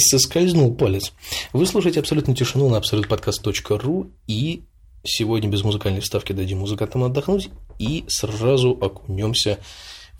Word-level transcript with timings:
соскользнул 0.00 0.74
палец. 0.74 1.12
Вы 1.52 1.66
слушаете 1.66 2.00
абсолютную 2.00 2.36
тишину 2.36 2.68
на 2.68 2.78
абсолютподкаст.ру 2.78 4.10
и 4.26 4.62
сегодня 5.04 5.48
без 5.48 5.64
музыкальной 5.64 6.00
вставки 6.00 6.32
дадим 6.32 6.58
музыкантам 6.58 7.04
отдохнуть 7.04 7.50
и 7.78 8.04
сразу 8.08 8.70
окунемся 8.70 9.58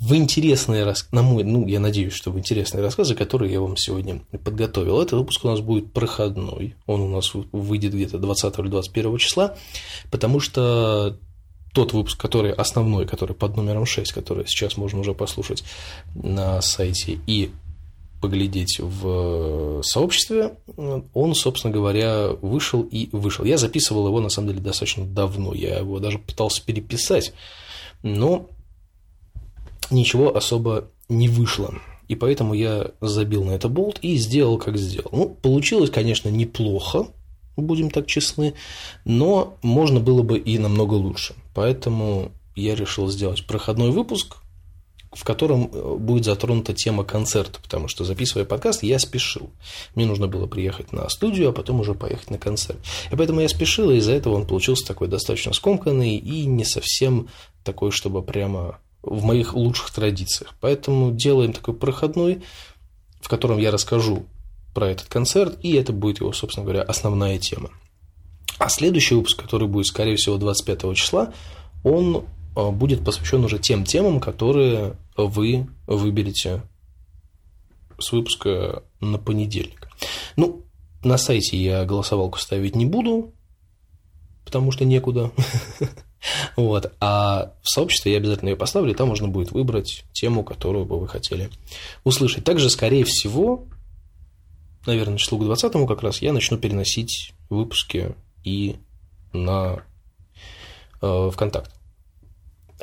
в 0.03 0.17
интересные 0.17 0.83
рассказы, 0.83 1.15
на 1.15 1.23
мой, 1.23 1.45
ну, 1.45 1.65
я 1.69 1.79
надеюсь, 1.79 2.13
что 2.13 2.33
в 2.33 2.39
интересные 2.39 2.83
рассказы, 2.83 3.15
которые 3.15 3.53
я 3.53 3.61
вам 3.61 3.77
сегодня 3.77 4.21
подготовил. 4.45 5.01
Этот 5.01 5.21
выпуск 5.21 5.45
у 5.45 5.49
нас 5.49 5.61
будет 5.61 5.93
проходной, 5.93 6.75
он 6.87 7.03
у 7.03 7.09
нас 7.09 7.31
выйдет 7.35 7.95
где-то 7.95 8.19
20 8.19 8.59
или 8.59 8.69
21 8.69 9.17
числа, 9.19 9.57
потому 10.11 10.41
что 10.41 11.19
тот 11.73 11.93
выпуск, 11.93 12.21
который 12.21 12.53
основной, 12.53 13.07
который 13.07 13.37
под 13.37 13.57
номером 13.57 13.87
6, 13.87 14.13
который 14.13 14.45
сейчас 14.47 14.77
можно 14.77 14.99
уже 14.99 15.15
послушать 15.15 15.63
на 16.17 16.61
сайте 16.63 17.21
и 17.29 17.53
поглядеть 18.23 18.79
в 18.81 19.83
сообществе, 19.83 20.55
он, 21.13 21.35
собственно 21.35 21.75
говоря, 21.75 22.29
вышел 22.41 22.83
и 22.83 23.11
вышел. 23.13 23.45
Я 23.45 23.59
записывал 23.59 24.07
его, 24.07 24.21
на 24.21 24.31
самом 24.31 24.49
деле, 24.49 24.61
достаточно 24.61 25.05
давно. 25.05 25.53
Я 25.53 25.81
его 25.81 25.99
даже 25.99 26.19
пытался 26.19 26.65
переписать, 26.65 27.35
но 28.03 28.49
ничего 29.91 30.35
особо 30.35 30.89
не 31.09 31.29
вышло. 31.29 31.75
И 32.09 32.15
поэтому 32.15 32.55
я 32.55 32.93
забил 33.01 33.45
на 33.45 33.53
это 33.53 33.69
болт 33.69 33.99
и 34.03 34.17
сделал, 34.17 34.57
как 34.57 34.79
сделал. 34.79 35.11
Ну, 35.13 35.29
получилось, 35.29 35.91
конечно, 35.91 36.29
неплохо, 36.29 37.09
будем 37.57 37.91
так 37.91 38.07
честны, 38.07 38.55
но 39.05 39.59
можно 39.63 39.99
было 39.99 40.23
бы 40.23 40.39
и 40.39 40.59
намного 40.59 40.95
лучше. 40.95 41.35
Поэтому 41.55 42.31
я 42.55 42.75
решил 42.75 43.09
сделать 43.09 43.47
проходной 43.47 43.91
выпуск, 43.91 44.42
в 45.13 45.25
котором 45.25 45.71
э, 45.73 45.97
будет 45.97 46.25
затронута 46.25 46.73
тема 46.73 47.05
концерта, 47.05 47.61
потому 47.61 47.89
что 47.89 48.05
записывая 48.05 48.47
подкаст, 48.47 48.83
я 48.83 48.99
спешил. 48.99 49.51
Мне 49.95 50.07
нужно 50.07 50.27
было 50.27 50.47
приехать 50.47 50.93
на 50.93 51.09
студию, 51.09 51.51
а 51.51 51.53
потом 51.53 51.81
уже 51.81 51.95
поехать 51.95 52.31
на 52.31 52.39
концерт. 52.39 52.79
И 53.11 53.17
поэтому 53.17 53.41
я 53.41 53.49
спешил, 53.49 53.91
и 53.91 53.97
из-за 53.97 54.13
этого 54.13 54.35
он 54.35 54.47
получился 54.47 54.87
такой 54.87 55.09
достаточно 55.09 55.53
скомканный 55.53 56.17
и 56.17 56.47
не 56.47 56.65
совсем 56.65 57.29
такой, 57.63 57.91
чтобы 57.91 58.23
прямо 58.23 58.79
в 59.03 59.25
моих 59.25 59.55
лучших 59.55 59.91
традициях. 59.91 60.55
Поэтому 60.61 61.13
делаем 61.13 61.53
такой 61.53 61.75
проходной, 61.75 62.43
в 63.21 63.29
котором 63.29 63.59
я 63.59 63.71
расскажу 63.71 64.25
про 64.75 64.89
этот 64.89 65.09
концерт, 65.09 65.59
и 65.63 65.75
это 65.75 65.93
будет 65.93 66.21
его, 66.21 66.33
собственно 66.33 66.65
говоря, 66.65 66.83
основная 66.83 67.39
тема. 67.39 67.71
А 68.59 68.69
следующий 68.69 69.15
выпуск, 69.15 69.41
который 69.41 69.69
будет, 69.69 69.87
скорее 69.87 70.17
всего, 70.17 70.39
25 70.39 70.97
числа, 70.97 71.35
он 71.83 72.25
будет 72.55 73.05
посвящен 73.05 73.45
уже 73.45 73.59
тем 73.59 73.85
темам, 73.85 74.21
которые 74.21 74.97
вы 75.17 75.67
выберете 75.87 76.63
с 77.99 78.13
выпуска 78.13 78.83
на 79.01 79.19
понедельник. 79.19 79.89
Ну, 80.37 80.65
на 81.05 81.19
сайте 81.19 81.57
я 81.57 81.85
голосовалку 81.85 82.39
ставить 82.39 82.77
не 82.77 82.87
буду, 82.87 83.33
потому 84.45 84.73
что 84.73 84.85
некуда. 84.85 85.31
Вот. 86.57 86.93
А 87.01 87.53
в 87.63 87.69
сообществе 87.69 88.13
я 88.13 88.19
обязательно 88.19 88.51
ее 88.51 88.57
поставлю, 88.57 88.93
и 88.93 88.95
там 88.95 89.09
можно 89.09 89.27
будет 89.27 89.51
выбрать 89.51 90.05
тему, 90.13 90.45
которую 90.45 90.85
бы 90.85 91.01
вы 91.01 91.09
хотели 91.09 91.51
услышать. 92.05 92.45
Также, 92.45 92.71
скорее 92.71 93.05
всего, 93.05 93.67
наверное, 94.87 95.19
числу 95.19 95.39
к 95.39 95.45
20 95.45 95.73
как 95.89 96.03
раз 96.03 96.23
я 96.23 96.33
начну 96.33 96.59
переносить 96.59 97.33
выпуски 97.51 98.15
и 98.45 98.77
на 99.33 99.83
э, 101.01 101.31
ВКонтакт. 101.33 101.72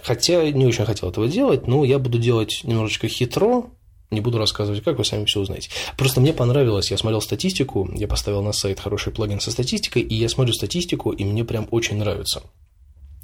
Хотя 0.03 0.49
не 0.49 0.65
очень 0.65 0.85
хотел 0.85 1.09
этого 1.09 1.27
делать, 1.27 1.67
но 1.67 1.83
я 1.83 1.99
буду 1.99 2.17
делать 2.19 2.61
немножечко 2.63 3.07
хитро, 3.07 3.69
не 4.11 4.21
буду 4.21 4.37
рассказывать, 4.37 4.83
как 4.83 4.97
вы 4.97 5.05
сами 5.05 5.25
все 5.25 5.39
узнаете. 5.39 5.69
Просто 5.97 6.19
мне 6.19 6.33
понравилось, 6.33 6.91
я 6.91 6.97
смотрел 6.97 7.21
статистику, 7.21 7.89
я 7.93 8.07
поставил 8.07 8.41
на 8.41 8.53
сайт 8.53 8.79
хороший 8.79 9.13
плагин 9.13 9.39
со 9.39 9.51
статистикой, 9.51 10.01
и 10.01 10.15
я 10.15 10.29
смотрю 10.29 10.53
статистику, 10.53 11.11
и 11.11 11.23
мне 11.23 11.43
прям 11.43 11.67
очень 11.71 11.97
нравится. 11.97 12.41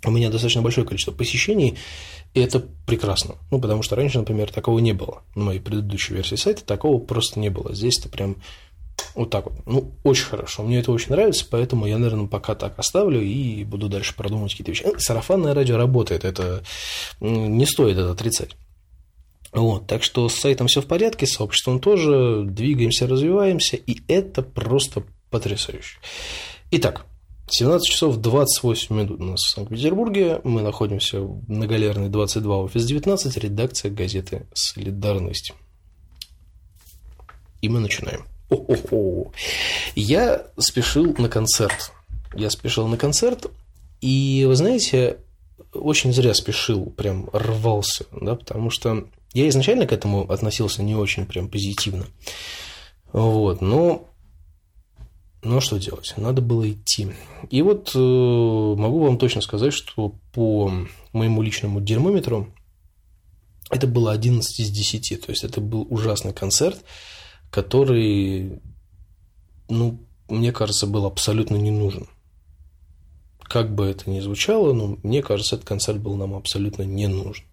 У 0.04 0.12
меня 0.12 0.30
достаточно 0.30 0.62
большое 0.62 0.86
количество 0.86 1.12
посещений, 1.12 1.78
и 2.36 2.40
это 2.40 2.64
прекрасно. 2.86 3.36
Ну, 3.50 3.60
потому 3.60 3.82
что 3.82 3.96
раньше, 3.96 4.20
например, 4.20 4.52
такого 4.52 4.78
не 4.78 4.94
было. 4.94 5.24
На 5.34 5.46
моей 5.46 5.60
предыдущей 5.60 6.14
версии 6.14 6.36
сайта 6.36 6.64
такого 6.64 7.00
просто 7.00 7.40
не 7.40 7.50
было. 7.50 7.74
Здесь 7.74 7.98
это 8.00 8.10
прям 8.10 8.36
вот 9.16 9.30
так 9.30 9.46
вот. 9.46 9.66
Ну, 9.66 9.92
очень 10.04 10.26
хорошо. 10.26 10.64
Мне 10.64 10.80
это 10.80 10.92
очень 10.92 11.12
нравится, 11.12 11.46
поэтому 11.50 11.86
я, 11.86 11.98
наверное, 11.98 12.28
пока 12.28 12.56
так 12.56 12.78
оставлю 12.78 13.22
и 13.22 13.64
буду 13.64 13.88
дальше 13.88 14.16
продумывать 14.16 14.52
какие-то 14.52 14.72
вещи. 14.72 14.84
Э, 14.84 14.98
сарафанное 14.98 15.54
радио 15.54 15.78
работает, 15.78 16.26
это 16.26 16.64
не 17.20 17.66
стоит 17.66 17.98
это 17.98 18.12
отрицать. 18.12 18.56
Вот, 19.52 19.88
так 19.88 20.04
что 20.04 20.28
с 20.28 20.36
сайтом 20.36 20.68
все 20.68 20.82
в 20.82 20.86
порядке, 20.86 21.26
с 21.26 21.36
сообществом 21.36 21.80
тоже, 21.80 22.44
двигаемся, 22.46 23.08
развиваемся, 23.08 23.78
и 23.78 24.02
это 24.10 24.42
просто 24.42 25.04
потрясающе. 25.30 25.98
Итак, 26.72 27.06
17 27.48 27.90
часов 27.90 28.18
28 28.18 28.96
минут 28.96 29.22
у 29.22 29.24
нас 29.24 29.42
в 29.42 29.50
Санкт-Петербурге. 29.50 30.42
Мы 30.44 30.62
находимся 30.62 31.20
на 31.48 31.68
Галерной 31.68 32.10
22, 32.10 32.58
офис 32.58 32.86
19, 32.86 33.38
редакция 33.38 33.92
газеты 33.92 34.46
«Солидарность». 34.54 35.54
И 37.62 37.70
мы 37.70 37.80
начинаем. 37.80 38.26
О-о-о. 38.56 39.32
Я 39.96 40.48
спешил 40.58 41.14
на 41.18 41.30
концерт. 41.30 41.92
Я 42.34 42.50
спешил 42.50 42.88
на 42.88 42.98
концерт, 42.98 43.48
и, 44.02 44.46
вы 44.48 44.56
знаете, 44.56 45.18
очень 45.74 46.14
зря 46.14 46.34
спешил, 46.34 46.88
прям 46.88 47.30
рвался, 47.32 48.06
да, 48.12 48.36
потому 48.36 48.70
что 48.70 49.08
я 49.34 49.48
изначально 49.50 49.88
к 49.88 49.94
этому 49.94 50.30
относился 50.32 50.84
не 50.84 50.96
очень 50.96 51.26
прям 51.26 51.50
позитивно. 51.50 52.06
Вот, 53.14 53.62
но 53.62 54.10
но 55.46 55.60
что 55.60 55.78
делать? 55.78 56.14
Надо 56.18 56.42
было 56.42 56.70
идти. 56.70 57.12
И 57.52 57.62
вот 57.62 57.92
э, 57.94 58.00
могу 58.00 59.00
вам 59.00 59.20
точно 59.20 59.42
сказать, 59.42 59.74
что 59.74 60.16
по 60.34 60.72
моему 61.14 61.44
личному 61.44 61.80
дермометру 61.82 62.52
это 63.70 63.86
было 63.86 64.12
11 64.12 64.60
из 64.60 64.72
10. 64.72 65.24
То 65.24 65.30
есть 65.30 65.44
это 65.44 65.62
был 65.62 65.86
ужасный 65.90 66.34
концерт 66.34 66.84
который, 67.52 68.60
ну, 69.70 70.00
мне 70.30 70.52
кажется, 70.52 70.88
был 70.88 71.06
абсолютно 71.06 71.56
не 71.56 71.72
нужен. 71.72 72.08
Как 73.40 73.74
бы 73.74 73.86
это 73.86 74.10
ни 74.10 74.20
звучало, 74.20 74.74
но 74.74 74.98
мне 75.04 75.22
кажется, 75.22 75.56
этот 75.56 75.68
концерт 75.68 76.00
был 76.00 76.16
нам 76.16 76.34
абсолютно 76.34 76.84
не 76.84 77.08
нужен. 77.08 77.46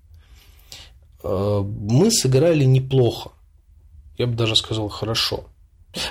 А, 1.23 1.63
мы 1.63 2.11
сыграли 2.11 2.65
неплохо. 2.65 3.33
Я 4.17 4.27
бы 4.27 4.35
даже 4.35 4.57
сказал 4.57 4.89
хорошо. 4.89 5.45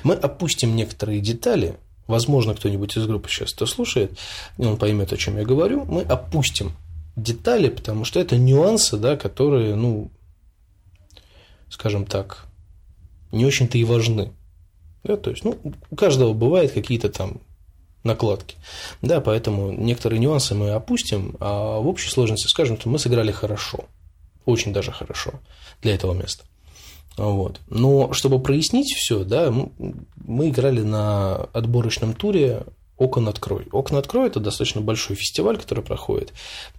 Мы 0.03 0.15
опустим 0.15 0.75
некоторые 0.75 1.21
детали. 1.21 1.77
Возможно, 2.07 2.53
кто-нибудь 2.53 2.97
из 2.97 3.05
группы 3.05 3.29
сейчас 3.29 3.53
это 3.53 3.65
слушает, 3.65 4.17
и 4.57 4.65
он 4.65 4.77
поймет, 4.77 5.13
о 5.13 5.17
чем 5.17 5.37
я 5.37 5.45
говорю. 5.45 5.85
Мы 5.85 6.01
опустим 6.01 6.73
детали, 7.15 7.69
потому 7.69 8.05
что 8.05 8.19
это 8.19 8.37
нюансы, 8.37 8.97
да, 8.97 9.15
которые, 9.15 9.75
ну, 9.75 10.11
скажем 11.69 12.05
так, 12.05 12.47
не 13.31 13.45
очень-то 13.45 13.77
и 13.77 13.83
важны. 13.83 14.31
Да, 15.03 15.17
то 15.17 15.31
есть, 15.31 15.43
ну, 15.43 15.57
у 15.89 15.95
каждого 15.95 16.33
бывают 16.33 16.71
какие-то 16.71 17.09
там 17.09 17.41
накладки. 18.03 18.55
Да, 19.01 19.21
поэтому 19.21 19.71
некоторые 19.71 20.19
нюансы 20.19 20.55
мы 20.55 20.71
опустим, 20.71 21.35
а 21.39 21.79
в 21.79 21.87
общей 21.87 22.09
сложности 22.09 22.47
скажем, 22.47 22.79
что 22.79 22.89
мы 22.89 22.99
сыграли 22.99 23.31
хорошо. 23.31 23.85
Очень 24.45 24.73
даже 24.73 24.91
хорошо 24.91 25.33
для 25.81 25.93
этого 25.93 26.13
места. 26.13 26.43
Вот. 27.17 27.59
Но 27.69 28.13
чтобы 28.13 28.39
прояснить 28.39 28.93
все, 28.95 29.23
да, 29.23 29.51
мы 29.51 30.49
играли 30.49 30.81
на 30.81 31.35
отборочном 31.53 32.13
туре 32.13 32.63
Окон 33.01 33.27
открой. 33.27 33.67
Окна 33.71 33.97
открой 33.97 34.27
это 34.27 34.39
достаточно 34.39 34.79
большой 34.79 35.15
фестиваль, 35.15 35.57
который 35.57 35.83
проходит. 35.83 36.33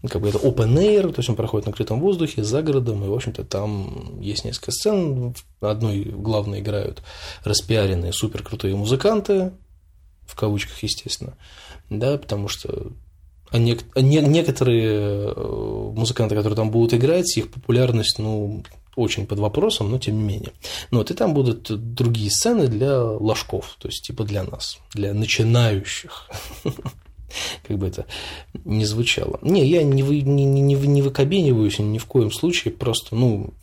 Как 0.09 0.22
бы 0.22 0.28
это 0.28 0.38
open 0.38 0.75
air, 0.77 1.10
то 1.10 1.19
есть 1.19 1.28
он 1.28 1.34
проходит 1.34 1.66
на 1.66 1.71
открытом 1.71 1.99
воздухе, 1.99 2.44
за 2.44 2.62
городом, 2.62 3.05
и, 3.05 3.09
в 3.09 3.12
общем-то, 3.12 3.43
там 3.43 4.21
есть 4.21 4.44
несколько 4.44 4.71
сцен. 4.71 5.34
Одной 5.60 6.04
главной 6.04 6.60
играют 6.60 7.03
распиаренные 7.42 8.13
супер 8.13 8.45
крутые 8.45 8.77
музыканты, 8.77 9.51
в 10.24 10.36
кавычках, 10.36 10.80
естественно, 10.84 11.36
да, 11.91 12.16
потому 12.19 12.47
что 12.47 12.92
а 13.51 13.59
не, 13.59 13.77
а 13.97 14.01
не, 14.01 14.21
некоторые 14.21 15.34
э, 15.34 15.92
музыканты, 15.95 16.36
которые 16.36 16.57
там 16.57 16.71
будут 16.71 16.95
играть, 16.95 17.36
их 17.36 17.51
популярность, 17.51 18.21
ну, 18.21 18.63
очень 18.97 19.27
под 19.27 19.39
вопросом, 19.39 19.91
но 19.91 19.98
тем 19.98 20.18
не 20.18 20.24
менее. 20.24 20.53
Ну, 20.91 20.98
вот, 20.98 21.10
и 21.10 21.15
там 21.15 21.34
будут 21.34 21.94
другие 21.94 22.30
сцены 22.30 22.68
для 22.68 23.03
ложков, 23.03 23.77
то 23.78 23.89
есть 23.89 24.04
типа 24.04 24.24
для 24.24 24.44
нас, 24.44 24.78
для 24.94 25.15
начинающих. 25.15 26.28
Как 27.66 27.78
бы 27.78 27.86
это 27.86 28.06
не 28.65 28.84
звучало. 28.84 29.39
Не, 29.42 29.66
я 29.66 29.83
не, 29.83 30.03
вы, 30.03 30.21
не, 30.21 30.44
не, 30.44 30.62
не 30.62 31.03
выкобениваюсь 31.03 31.78
ни 31.78 31.98
в 31.98 32.04
коем 32.04 32.30
случае, 32.30 32.74
просто, 32.74 33.16
ну, 33.16 33.54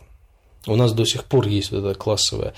у 0.65 0.75
нас 0.75 0.93
до 0.93 1.05
сих 1.05 1.25
пор 1.25 1.47
есть 1.47 1.71
вот 1.71 1.79
эта 1.79 1.93
классовая, 1.93 2.53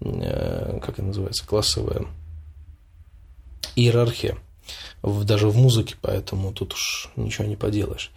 э, 0.00 0.78
как 0.80 0.90
это 0.90 1.02
называется, 1.02 1.46
классовая 1.46 2.06
иерархия, 3.76 4.38
даже 5.02 5.48
в 5.48 5.56
музыке, 5.56 5.96
поэтому 6.00 6.52
тут 6.52 6.74
уж 6.74 7.10
ничего 7.16 7.46
не 7.46 7.56
поделаешь. 7.56 8.10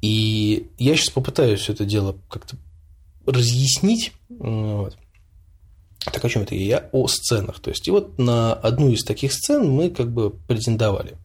И 0.00 0.66
я 0.78 0.96
сейчас 0.96 1.10
попытаюсь 1.10 1.68
это 1.68 1.84
дело 1.84 2.16
как-то 2.28 2.56
разъяснить. 3.26 4.12
Вот. 4.28 4.96
Так 6.04 6.24
о 6.24 6.28
чем 6.28 6.42
это 6.42 6.54
я? 6.54 6.88
О 6.92 7.06
сценах. 7.08 7.60
То 7.60 7.70
есть, 7.70 7.88
и 7.88 7.90
вот 7.90 8.18
на 8.18 8.52
одну 8.52 8.90
из 8.90 9.04
таких 9.04 9.32
сцен 9.32 9.70
мы 9.70 9.90
как 9.90 10.12
бы 10.12 10.30
претендовали. 10.30 11.16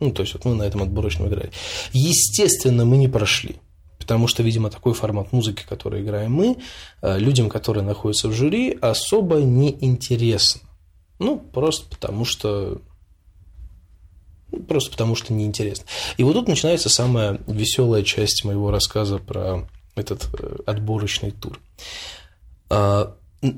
Ну, 0.00 0.10
то 0.10 0.22
есть, 0.22 0.34
вот 0.34 0.44
мы 0.44 0.54
на 0.54 0.64
этом 0.64 0.82
отборочном 0.82 1.28
играли. 1.28 1.52
Естественно, 1.92 2.84
мы 2.84 2.96
не 2.96 3.08
прошли. 3.08 3.56
Потому 3.98 4.26
что, 4.26 4.42
видимо, 4.42 4.70
такой 4.70 4.92
формат 4.92 5.32
музыки, 5.32 5.64
который 5.66 6.02
играем 6.02 6.32
мы, 6.32 6.58
э, 7.00 7.18
людям, 7.18 7.48
которые 7.48 7.84
находятся 7.84 8.28
в 8.28 8.32
жюри, 8.32 8.76
особо 8.80 9.36
не 9.36 9.74
интересно. 9.80 10.62
Ну, 11.20 11.38
просто 11.38 11.88
потому 11.88 12.24
что 12.24 12.82
ну, 14.50 14.62
просто 14.62 14.90
потому 14.90 15.14
что 15.14 15.32
неинтересно. 15.32 15.86
И 16.16 16.22
вот 16.22 16.34
тут 16.34 16.48
начинается 16.48 16.88
самая 16.88 17.40
веселая 17.46 18.02
часть 18.02 18.44
моего 18.44 18.70
рассказа 18.70 19.18
про 19.18 19.68
этот 19.94 20.28
э, 20.38 20.56
отборочный 20.66 21.30
тур. 21.30 21.60
А, 22.70 23.16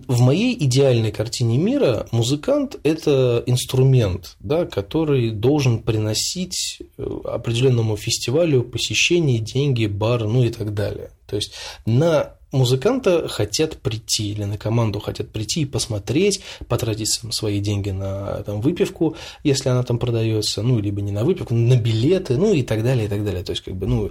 в 0.09 0.21
моей 0.21 0.57
идеальной 0.65 1.13
картине 1.13 1.59
мира 1.59 2.07
музыкант– 2.11 2.77
это 2.83 3.43
инструмент, 3.47 4.37
да, 4.41 4.67
который 4.67 5.31
должен 5.31 5.81
приносить 5.81 6.83
э, 6.99 7.07
определенному 7.25 7.97
фестивалю 7.97 8.63
посещение, 8.65 9.39
деньги, 9.39 9.87
бар, 9.87 10.25
ну 10.25 10.45
и 10.45 10.51
так 10.51 10.75
далее. 10.75 11.11
То 11.27 11.37
есть 11.37 11.53
на 11.85 12.33
музыканта 12.57 13.29
хотят 13.29 13.79
прийти, 13.79 14.31
или 14.33 14.45
на 14.45 14.59
команду 14.59 15.01
хотят 15.01 15.31
прийти 15.31 15.63
и 15.63 15.65
посмотреть, 15.67 16.41
потратить 16.69 17.21
свои 17.31 17.61
деньги 17.61 17.91
на 17.91 18.43
там, 18.43 18.61
выпивку, 18.61 19.17
если 19.45 19.69
она 19.69 19.83
там 19.83 19.99
продается, 19.99 20.63
ну, 20.63 20.79
либо 20.79 21.01
не 21.01 21.13
на 21.13 21.25
выпивку, 21.25 21.55
на 21.55 21.77
билеты, 21.77 22.37
ну, 22.37 22.53
и 22.53 22.63
так 22.63 22.83
далее, 22.83 23.07
и 23.07 23.09
так 23.09 23.25
далее. 23.25 23.45
То 23.45 23.51
есть, 23.51 23.63
как 23.63 23.75
бы, 23.77 23.87
ну, 23.87 24.11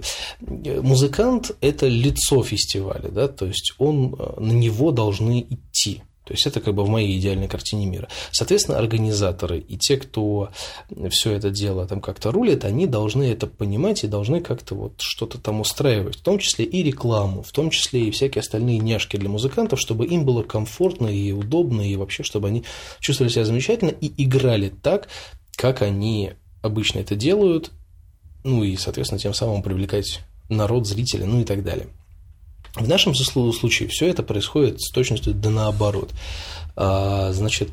музыкант– 0.82 1.52
это 1.60 1.86
лицо 1.86 2.42
фестиваля, 2.42 3.08
да, 3.10 3.28
то 3.28 3.46
есть, 3.46 3.74
он, 3.78 4.14
э, 4.18 4.40
на 4.40 4.52
него 4.52 4.90
должны 4.92 5.46
идти. 5.48 6.02
То 6.26 6.32
есть 6.32 6.44
это 6.44 6.60
как 6.60 6.74
бы 6.74 6.84
в 6.84 6.88
моей 6.88 7.16
идеальной 7.18 7.46
картине 7.46 7.86
мира. 7.86 8.08
Соответственно, 8.32 8.78
организаторы 8.78 9.60
и 9.60 9.78
те, 9.78 9.96
кто 9.96 10.50
все 11.10 11.32
это 11.32 11.50
дело 11.50 11.86
там 11.86 12.00
как-то 12.00 12.32
рулит, 12.32 12.64
они 12.64 12.86
должны 12.86 13.22
это 13.30 13.46
понимать 13.46 14.02
и 14.02 14.08
должны 14.08 14.40
как-то 14.40 14.74
вот 14.74 15.00
что-то 15.00 15.38
там 15.38 15.60
устраивать, 15.60 16.16
в 16.16 16.22
том 16.22 16.40
числе 16.40 16.64
и 16.64 16.82
рекламу, 16.82 17.42
в 17.42 17.52
том 17.52 17.70
числе 17.70 18.08
и 18.08 18.10
всякие 18.10 18.40
остальные 18.40 18.80
няшки 18.80 19.16
для 19.16 19.28
музыкантов, 19.28 19.80
чтобы 19.80 20.04
им 20.06 20.24
было 20.24 20.42
комфортно 20.42 21.06
и 21.06 21.30
удобно, 21.30 21.80
и 21.80 21.94
вообще, 21.94 22.24
чтобы 22.24 22.48
они 22.48 22.64
чувствовали 22.98 23.32
себя 23.32 23.44
замечательно 23.44 23.90
и 23.90 24.24
играли 24.24 24.68
так, 24.68 25.08
как 25.54 25.82
они 25.82 26.32
обычно 26.60 26.98
это 26.98 27.14
делают, 27.14 27.70
ну 28.42 28.64
и, 28.64 28.76
соответственно, 28.76 29.20
тем 29.20 29.32
самым 29.32 29.62
привлекать 29.62 30.22
народ, 30.48 30.88
зрителя, 30.88 31.24
ну 31.26 31.40
и 31.40 31.44
так 31.44 31.62
далее. 31.62 31.86
В 32.76 32.88
нашем 32.88 33.14
случае 33.14 33.88
все 33.88 34.06
это 34.06 34.22
происходит 34.22 34.82
с 34.82 34.90
точностью 34.90 35.32
да 35.34 35.48
наоборот. 35.50 36.10
А, 36.76 37.32
значит, 37.32 37.70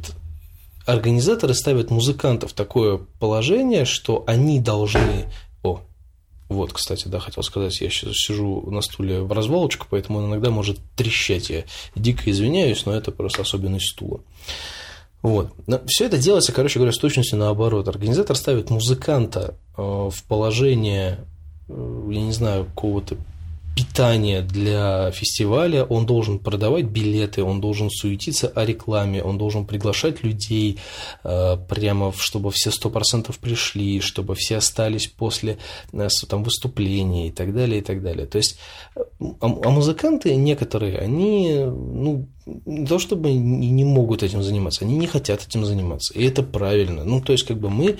организаторы 0.85 1.53
ставят 1.53 1.91
музыкантов 1.91 2.51
в 2.51 2.53
такое 2.53 3.00
положение, 3.19 3.85
что 3.85 4.23
они 4.27 4.59
должны... 4.61 5.25
О, 5.61 5.81
вот, 6.47 6.71
кстати, 6.71 7.09
да, 7.09 7.19
хотел 7.19 7.44
сказать, 7.44 7.81
я 7.81 7.89
сейчас 7.89 8.13
сижу 8.13 8.69
на 8.71 8.81
стуле 8.81 9.21
в 9.21 9.31
развалочку, 9.33 9.88
поэтому 9.89 10.19
он 10.19 10.29
иногда 10.29 10.51
может 10.51 10.79
трещать. 10.95 11.49
Я 11.49 11.63
дико 11.95 12.31
извиняюсь, 12.31 12.85
но 12.85 12.94
это 12.94 13.11
просто 13.11 13.41
особенность 13.41 13.91
стула. 13.91 14.21
Вот. 15.21 15.53
Все 15.88 16.06
это 16.06 16.17
делается, 16.17 16.51
короче 16.53 16.79
говоря, 16.79 16.94
с 16.94 16.97
точностью 16.97 17.39
наоборот. 17.39 17.88
Организатор 17.88 18.35
ставит 18.35 18.69
музыканта 18.69 19.56
э, 19.77 19.81
в 19.81 20.23
положение, 20.27 21.25
э, 21.69 22.09
я 22.11 22.21
не 22.21 22.33
знаю, 22.33 22.65
какого-то 22.65 23.17
питание 23.75 24.41
для 24.41 25.11
фестиваля, 25.11 25.83
он 25.83 26.05
должен 26.05 26.39
продавать 26.39 26.85
билеты, 26.85 27.43
он 27.43 27.59
должен 27.61 27.89
суетиться 27.89 28.47
о 28.47 28.65
рекламе, 28.65 29.23
он 29.23 29.37
должен 29.37 29.65
приглашать 29.65 30.23
людей 30.23 30.79
э, 31.23 31.57
прямо, 31.69 32.13
чтобы 32.15 32.51
все 32.51 32.71
сто 32.71 32.89
процентов 32.89 33.39
пришли, 33.39 33.99
чтобы 33.99 34.35
все 34.35 34.57
остались 34.57 35.07
после 35.07 35.57
э, 35.91 36.07
там, 36.27 36.43
выступления 36.43 37.27
и 37.29 37.31
так 37.31 37.53
далее, 37.53 37.79
и 37.79 37.83
так 37.83 38.03
далее. 38.03 38.27
То 38.27 38.37
есть, 38.37 38.59
а, 38.95 39.03
а 39.41 39.69
музыканты 39.69 40.35
некоторые, 40.35 40.99
они, 40.99 41.55
ну, 41.65 42.27
не 42.45 42.85
то 42.85 42.99
чтобы 42.99 43.31
не 43.31 43.85
могут 43.85 44.21
этим 44.21 44.43
заниматься, 44.43 44.85
они 44.85 44.97
не 44.97 45.07
хотят 45.07 45.45
этим 45.47 45.65
заниматься, 45.65 46.13
и 46.13 46.23
это 46.25 46.43
правильно. 46.43 47.03
Ну, 47.05 47.21
то 47.21 47.31
есть, 47.31 47.45
как 47.45 47.57
бы 47.57 47.69
мы 47.69 47.97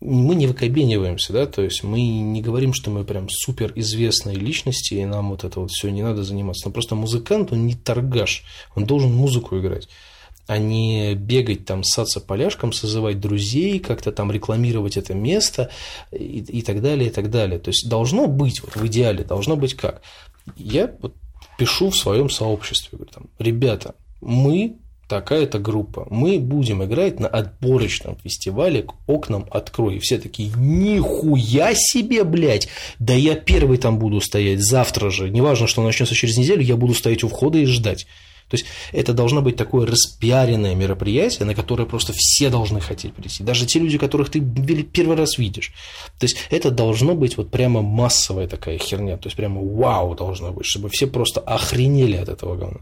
мы 0.00 0.34
не 0.34 0.46
выкобениваемся, 0.46 1.32
да, 1.32 1.46
то 1.46 1.62
есть 1.62 1.82
мы 1.82 2.00
не 2.00 2.40
говорим, 2.40 2.72
что 2.72 2.90
мы 2.90 3.04
прям 3.04 3.28
супер 3.28 3.72
известные 3.74 4.36
личности, 4.36 4.94
и 4.94 5.04
нам 5.04 5.30
вот 5.30 5.44
это 5.44 5.60
вот 5.60 5.70
все 5.70 5.90
не 5.90 6.02
надо 6.02 6.22
заниматься. 6.22 6.68
Но 6.68 6.72
просто 6.72 6.94
музыкант, 6.94 7.52
он 7.52 7.66
не 7.66 7.74
торгаш, 7.74 8.44
он 8.74 8.84
должен 8.84 9.12
музыку 9.12 9.58
играть 9.58 9.88
а 10.48 10.56
не 10.56 11.14
бегать 11.14 11.66
там, 11.66 11.84
ссаться 11.84 12.20
поляшком, 12.20 12.72
созывать 12.72 13.20
друзей, 13.20 13.78
как-то 13.80 14.12
там 14.12 14.32
рекламировать 14.32 14.96
это 14.96 15.12
место 15.12 15.70
и, 16.10 16.38
и 16.38 16.62
так 16.62 16.80
далее, 16.80 17.10
и 17.10 17.12
так 17.12 17.30
далее. 17.30 17.58
То 17.58 17.68
есть 17.68 17.86
должно 17.86 18.26
быть, 18.26 18.62
вот 18.62 18.74
в 18.74 18.86
идеале, 18.86 19.24
должно 19.24 19.56
быть 19.56 19.74
как. 19.74 20.00
Я 20.56 20.90
вот 21.00 21.14
пишу 21.58 21.90
в 21.90 21.96
своем 21.96 22.30
сообществе, 22.30 22.96
говорю, 22.96 23.12
там, 23.12 23.26
ребята, 23.38 23.94
мы 24.22 24.78
такая-то 25.08 25.58
группа. 25.58 26.06
Мы 26.10 26.38
будем 26.38 26.84
играть 26.84 27.18
на 27.18 27.26
отборочном 27.26 28.16
фестивале 28.22 28.82
к 28.82 28.92
окнам 29.06 29.46
открой. 29.50 29.96
И 29.96 29.98
все 29.98 30.18
такие, 30.18 30.50
нихуя 30.56 31.72
себе, 31.74 32.24
блядь, 32.24 32.68
да 32.98 33.14
я 33.14 33.34
первый 33.34 33.78
там 33.78 33.98
буду 33.98 34.20
стоять 34.20 34.60
завтра 34.60 35.10
же. 35.10 35.30
Неважно, 35.30 35.66
что 35.66 35.82
начнется 35.82 36.14
через 36.14 36.36
неделю, 36.36 36.62
я 36.62 36.76
буду 36.76 36.94
стоять 36.94 37.24
у 37.24 37.28
входа 37.28 37.58
и 37.58 37.64
ждать. 37.64 38.06
То 38.48 38.54
есть 38.56 38.66
это 38.92 39.12
должно 39.12 39.42
быть 39.42 39.56
такое 39.56 39.86
распиаренное 39.86 40.74
мероприятие, 40.74 41.44
на 41.44 41.54
которое 41.54 41.84
просто 41.84 42.14
все 42.16 42.48
должны 42.48 42.80
хотеть 42.80 43.12
прийти. 43.12 43.44
Даже 43.44 43.66
те 43.66 43.78
люди, 43.78 43.98
которых 43.98 44.30
ты 44.30 44.40
первый 44.40 45.16
раз 45.16 45.36
видишь. 45.36 45.72
То 46.18 46.24
есть 46.24 46.36
это 46.50 46.70
должно 46.70 47.14
быть 47.14 47.36
вот 47.36 47.50
прямо 47.50 47.82
массовая 47.82 48.48
такая 48.48 48.78
херня. 48.78 49.18
То 49.18 49.26
есть 49.26 49.36
прямо 49.36 49.62
вау 49.62 50.14
должно 50.14 50.52
быть, 50.52 50.66
чтобы 50.66 50.88
все 50.88 51.06
просто 51.06 51.40
охренели 51.40 52.16
от 52.16 52.30
этого 52.30 52.56
говна. 52.56 52.80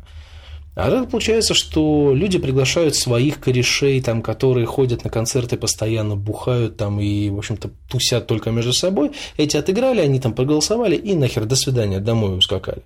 А 0.76 0.90
так 0.90 1.08
получается, 1.11 1.55
что 1.55 2.12
люди 2.14 2.38
приглашают 2.38 2.94
своих 2.94 3.40
корешей, 3.40 3.99
там, 4.02 4.20
которые 4.20 4.67
ходят 4.67 5.05
на 5.05 5.11
концерты, 5.11 5.56
постоянно 5.56 6.17
бухают 6.17 6.76
там 6.76 7.00
и, 7.00 7.31
в 7.31 7.38
общем-то, 7.38 7.70
тусят 7.88 8.26
только 8.26 8.50
между 8.50 8.75
собой. 8.75 9.12
Эти 9.38 9.56
отыграли, 9.56 10.00
они 10.00 10.20
там 10.20 10.34
проголосовали 10.34 10.94
и 10.94 11.14
нахер, 11.14 11.46
до 11.46 11.56
свидания, 11.56 11.99
домой 11.99 12.37
ускакали. 12.37 12.82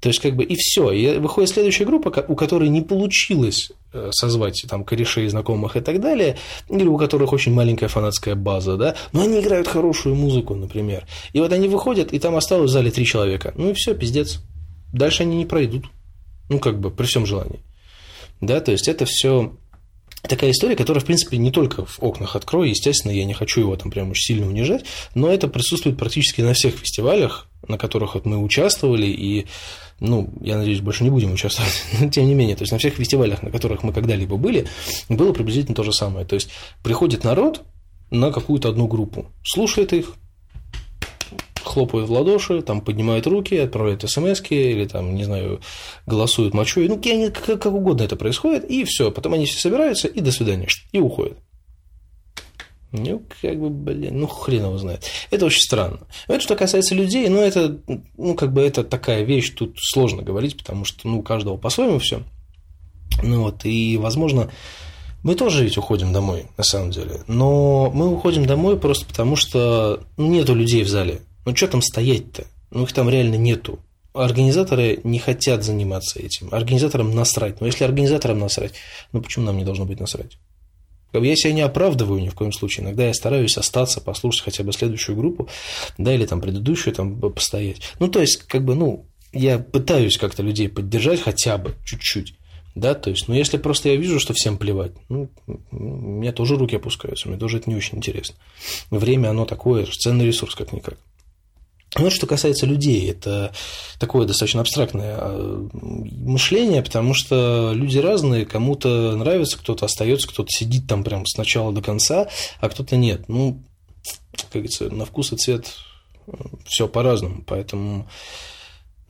То 0.00 0.08
есть, 0.08 0.18
как 0.18 0.34
бы, 0.34 0.42
и 0.42 0.56
все. 0.56 0.90
И 0.90 1.18
выходит 1.18 1.50
следующая 1.50 1.84
группа, 1.84 2.08
у 2.26 2.34
которой 2.34 2.68
не 2.68 2.80
получилось 2.80 3.70
э, 3.92 4.10
созвать 4.12 4.64
там 4.68 4.82
корешей, 4.82 5.28
знакомых 5.28 5.76
и 5.76 5.80
так 5.80 6.00
далее, 6.00 6.36
или 6.68 6.88
у 6.88 6.98
которых 6.98 7.32
очень 7.32 7.54
маленькая 7.54 7.86
фанатская 7.86 8.34
база, 8.34 8.76
да, 8.76 8.96
но 9.12 9.22
они 9.22 9.38
играют 9.38 9.68
хорошую 9.68 10.16
музыку, 10.16 10.56
например. 10.56 11.06
И 11.32 11.38
вот 11.38 11.52
они 11.52 11.68
выходят, 11.68 12.12
и 12.12 12.18
там 12.18 12.34
осталось 12.34 12.70
в 12.70 12.72
зале 12.72 12.90
три 12.90 13.06
человека. 13.06 13.52
Ну 13.54 13.70
и 13.70 13.74
все, 13.74 13.94
пиздец. 13.94 14.40
Дальше 14.92 15.22
они 15.22 15.36
не 15.36 15.46
пройдут. 15.46 15.84
Ну, 16.50 16.58
как 16.58 16.78
бы 16.78 16.90
при 16.90 17.06
всем 17.06 17.24
желании. 17.24 17.60
Да, 18.40 18.60
то 18.60 18.72
есть 18.72 18.88
это 18.88 19.06
все 19.06 19.56
такая 20.22 20.50
история, 20.50 20.76
которая, 20.76 21.00
в 21.00 21.06
принципе, 21.06 21.38
не 21.38 21.50
только 21.50 21.86
в 21.86 22.02
окнах 22.02 22.36
открой, 22.36 22.70
естественно, 22.70 23.12
я 23.12 23.24
не 23.24 23.32
хочу 23.32 23.60
его 23.60 23.76
там 23.76 23.90
прям 23.90 24.10
очень 24.10 24.34
сильно 24.34 24.46
унижать, 24.46 24.84
но 25.14 25.30
это 25.30 25.48
присутствует 25.48 25.96
практически 25.96 26.40
на 26.42 26.52
всех 26.52 26.74
фестивалях, 26.74 27.48
на 27.66 27.78
которых 27.78 28.14
вот 28.14 28.26
мы 28.26 28.38
участвовали, 28.38 29.06
и, 29.06 29.46
ну, 30.00 30.32
я 30.40 30.58
надеюсь, 30.58 30.80
больше 30.80 31.04
не 31.04 31.10
будем 31.10 31.32
участвовать, 31.32 31.72
но 32.00 32.10
тем 32.10 32.26
не 32.26 32.34
менее, 32.34 32.56
то 32.56 32.62
есть 32.62 32.72
на 32.72 32.78
всех 32.78 32.94
фестивалях, 32.94 33.42
на 33.42 33.50
которых 33.50 33.82
мы 33.82 33.92
когда-либо 33.92 34.36
были, 34.36 34.66
было 35.08 35.32
приблизительно 35.32 35.74
то 35.74 35.84
же 35.84 35.92
самое. 35.92 36.26
То 36.26 36.34
есть 36.34 36.50
приходит 36.82 37.24
народ 37.24 37.62
на 38.10 38.32
какую-то 38.32 38.68
одну 38.68 38.88
группу, 38.88 39.30
слушает 39.44 39.92
их, 39.92 40.14
хлопают 41.70 42.08
в 42.08 42.12
ладоши, 42.12 42.62
там 42.62 42.80
поднимают 42.80 43.26
руки, 43.26 43.56
отправляют 43.56 44.08
смс 44.08 44.42
или 44.50 44.86
там, 44.86 45.14
не 45.14 45.24
знаю, 45.24 45.60
голосуют 46.06 46.52
мочой. 46.52 46.88
Ну, 46.88 47.00
как, 47.32 47.66
угодно 47.66 48.02
это 48.02 48.16
происходит, 48.16 48.64
и 48.64 48.84
все. 48.84 49.10
Потом 49.10 49.34
они 49.34 49.46
все 49.46 49.58
собираются, 49.58 50.08
и 50.08 50.20
до 50.20 50.32
свидания, 50.32 50.68
и 50.92 50.98
уходят. 50.98 51.38
Ну, 52.92 53.22
как 53.40 53.60
бы, 53.60 53.70
блин, 53.70 54.18
ну, 54.18 54.26
хрен 54.26 54.64
его 54.64 54.76
знает. 54.78 55.04
Это 55.30 55.46
очень 55.46 55.60
странно. 55.60 56.00
Это 56.26 56.40
что 56.40 56.56
касается 56.56 56.96
людей, 56.96 57.28
ну, 57.28 57.40
это, 57.40 57.78
ну, 58.16 58.34
как 58.34 58.52
бы, 58.52 58.62
это 58.62 58.82
такая 58.82 59.22
вещь, 59.22 59.50
тут 59.50 59.76
сложно 59.78 60.22
говорить, 60.22 60.56
потому 60.56 60.84
что, 60.84 61.06
ну, 61.06 61.20
у 61.20 61.22
каждого 61.22 61.56
по-своему 61.56 62.00
все. 62.00 62.24
Ну, 63.22 63.42
вот, 63.42 63.64
и, 63.64 63.96
возможно, 63.96 64.50
мы 65.22 65.36
тоже 65.36 65.62
ведь 65.62 65.78
уходим 65.78 66.12
домой, 66.12 66.46
на 66.56 66.64
самом 66.64 66.90
деле. 66.90 67.20
Но 67.28 67.90
мы 67.94 68.08
уходим 68.08 68.44
домой 68.46 68.78
просто 68.78 69.06
потому, 69.06 69.36
что 69.36 70.00
нету 70.16 70.54
людей 70.54 70.82
в 70.82 70.88
зале. 70.88 71.20
Ну, 71.44 71.56
что 71.56 71.68
там 71.68 71.82
стоять-то? 71.82 72.46
Ну, 72.70 72.84
их 72.84 72.92
там 72.92 73.08
реально 73.08 73.36
нету. 73.36 73.80
Организаторы 74.12 75.00
не 75.04 75.18
хотят 75.18 75.64
заниматься 75.64 76.18
этим. 76.18 76.52
Организаторам 76.52 77.14
насрать. 77.14 77.60
Но 77.60 77.66
если 77.66 77.84
организаторам 77.84 78.40
насрать, 78.40 78.74
ну 79.12 79.22
почему 79.22 79.44
нам 79.46 79.56
не 79.56 79.64
должно 79.64 79.84
быть 79.84 80.00
насрать? 80.00 80.38
Я 81.12 81.36
себя 81.36 81.52
не 81.52 81.62
оправдываю 81.62 82.20
ни 82.20 82.28
в 82.28 82.34
коем 82.34 82.52
случае. 82.52 82.84
Иногда 82.84 83.06
я 83.06 83.14
стараюсь 83.14 83.56
остаться, 83.56 84.00
послушать 84.00 84.44
хотя 84.44 84.62
бы 84.62 84.72
следующую 84.72 85.16
группу, 85.16 85.48
да, 85.98 86.14
или 86.14 86.24
там 86.26 86.40
предыдущую 86.40 86.94
там 86.94 87.20
постоять. 87.20 87.82
Ну, 87.98 88.08
то 88.08 88.20
есть, 88.20 88.44
как 88.44 88.64
бы, 88.64 88.74
ну, 88.74 89.06
я 89.32 89.58
пытаюсь 89.58 90.18
как-то 90.18 90.42
людей 90.42 90.68
поддержать 90.68 91.20
хотя 91.20 91.58
бы 91.58 91.74
чуть-чуть. 91.84 92.34
Да, 92.76 92.94
то 92.94 93.10
есть, 93.10 93.26
ну, 93.26 93.34
если 93.34 93.56
просто 93.58 93.88
я 93.88 93.96
вижу, 93.96 94.20
что 94.20 94.32
всем 94.32 94.56
плевать, 94.56 94.92
ну, 95.08 95.28
у 95.72 95.76
меня 95.76 96.32
тоже 96.32 96.56
руки 96.56 96.76
опускаются, 96.76 97.28
мне 97.28 97.36
тоже 97.36 97.58
это 97.58 97.68
не 97.68 97.74
очень 97.74 97.98
интересно. 97.98 98.36
Время, 98.90 99.30
оно 99.30 99.44
такое, 99.44 99.86
ценный 99.86 100.26
ресурс, 100.26 100.54
как-никак. 100.54 100.96
Ну, 101.98 102.08
что 102.08 102.26
касается 102.26 102.66
людей, 102.66 103.10
это 103.10 103.52
такое 103.98 104.24
достаточно 104.24 104.60
абстрактное 104.60 105.16
а, 105.18 105.68
мышление, 105.72 106.82
потому 106.82 107.14
что 107.14 107.72
люди 107.74 107.98
разные, 107.98 108.46
кому-то 108.46 109.16
нравится, 109.16 109.58
кто-то 109.58 109.86
остается, 109.86 110.28
кто-то 110.28 110.48
сидит 110.50 110.86
там 110.86 111.02
прям 111.02 111.26
с 111.26 111.36
начала 111.36 111.72
до 111.72 111.82
конца, 111.82 112.28
а 112.60 112.68
кто-то 112.68 112.96
нет. 112.96 113.28
Ну, 113.28 113.64
как 114.32 114.52
говорится, 114.52 114.88
на 114.88 115.04
вкус 115.04 115.32
и 115.32 115.36
цвет 115.36 115.66
э, 116.28 116.32
все 116.64 116.86
по-разному, 116.86 117.42
поэтому 117.44 118.08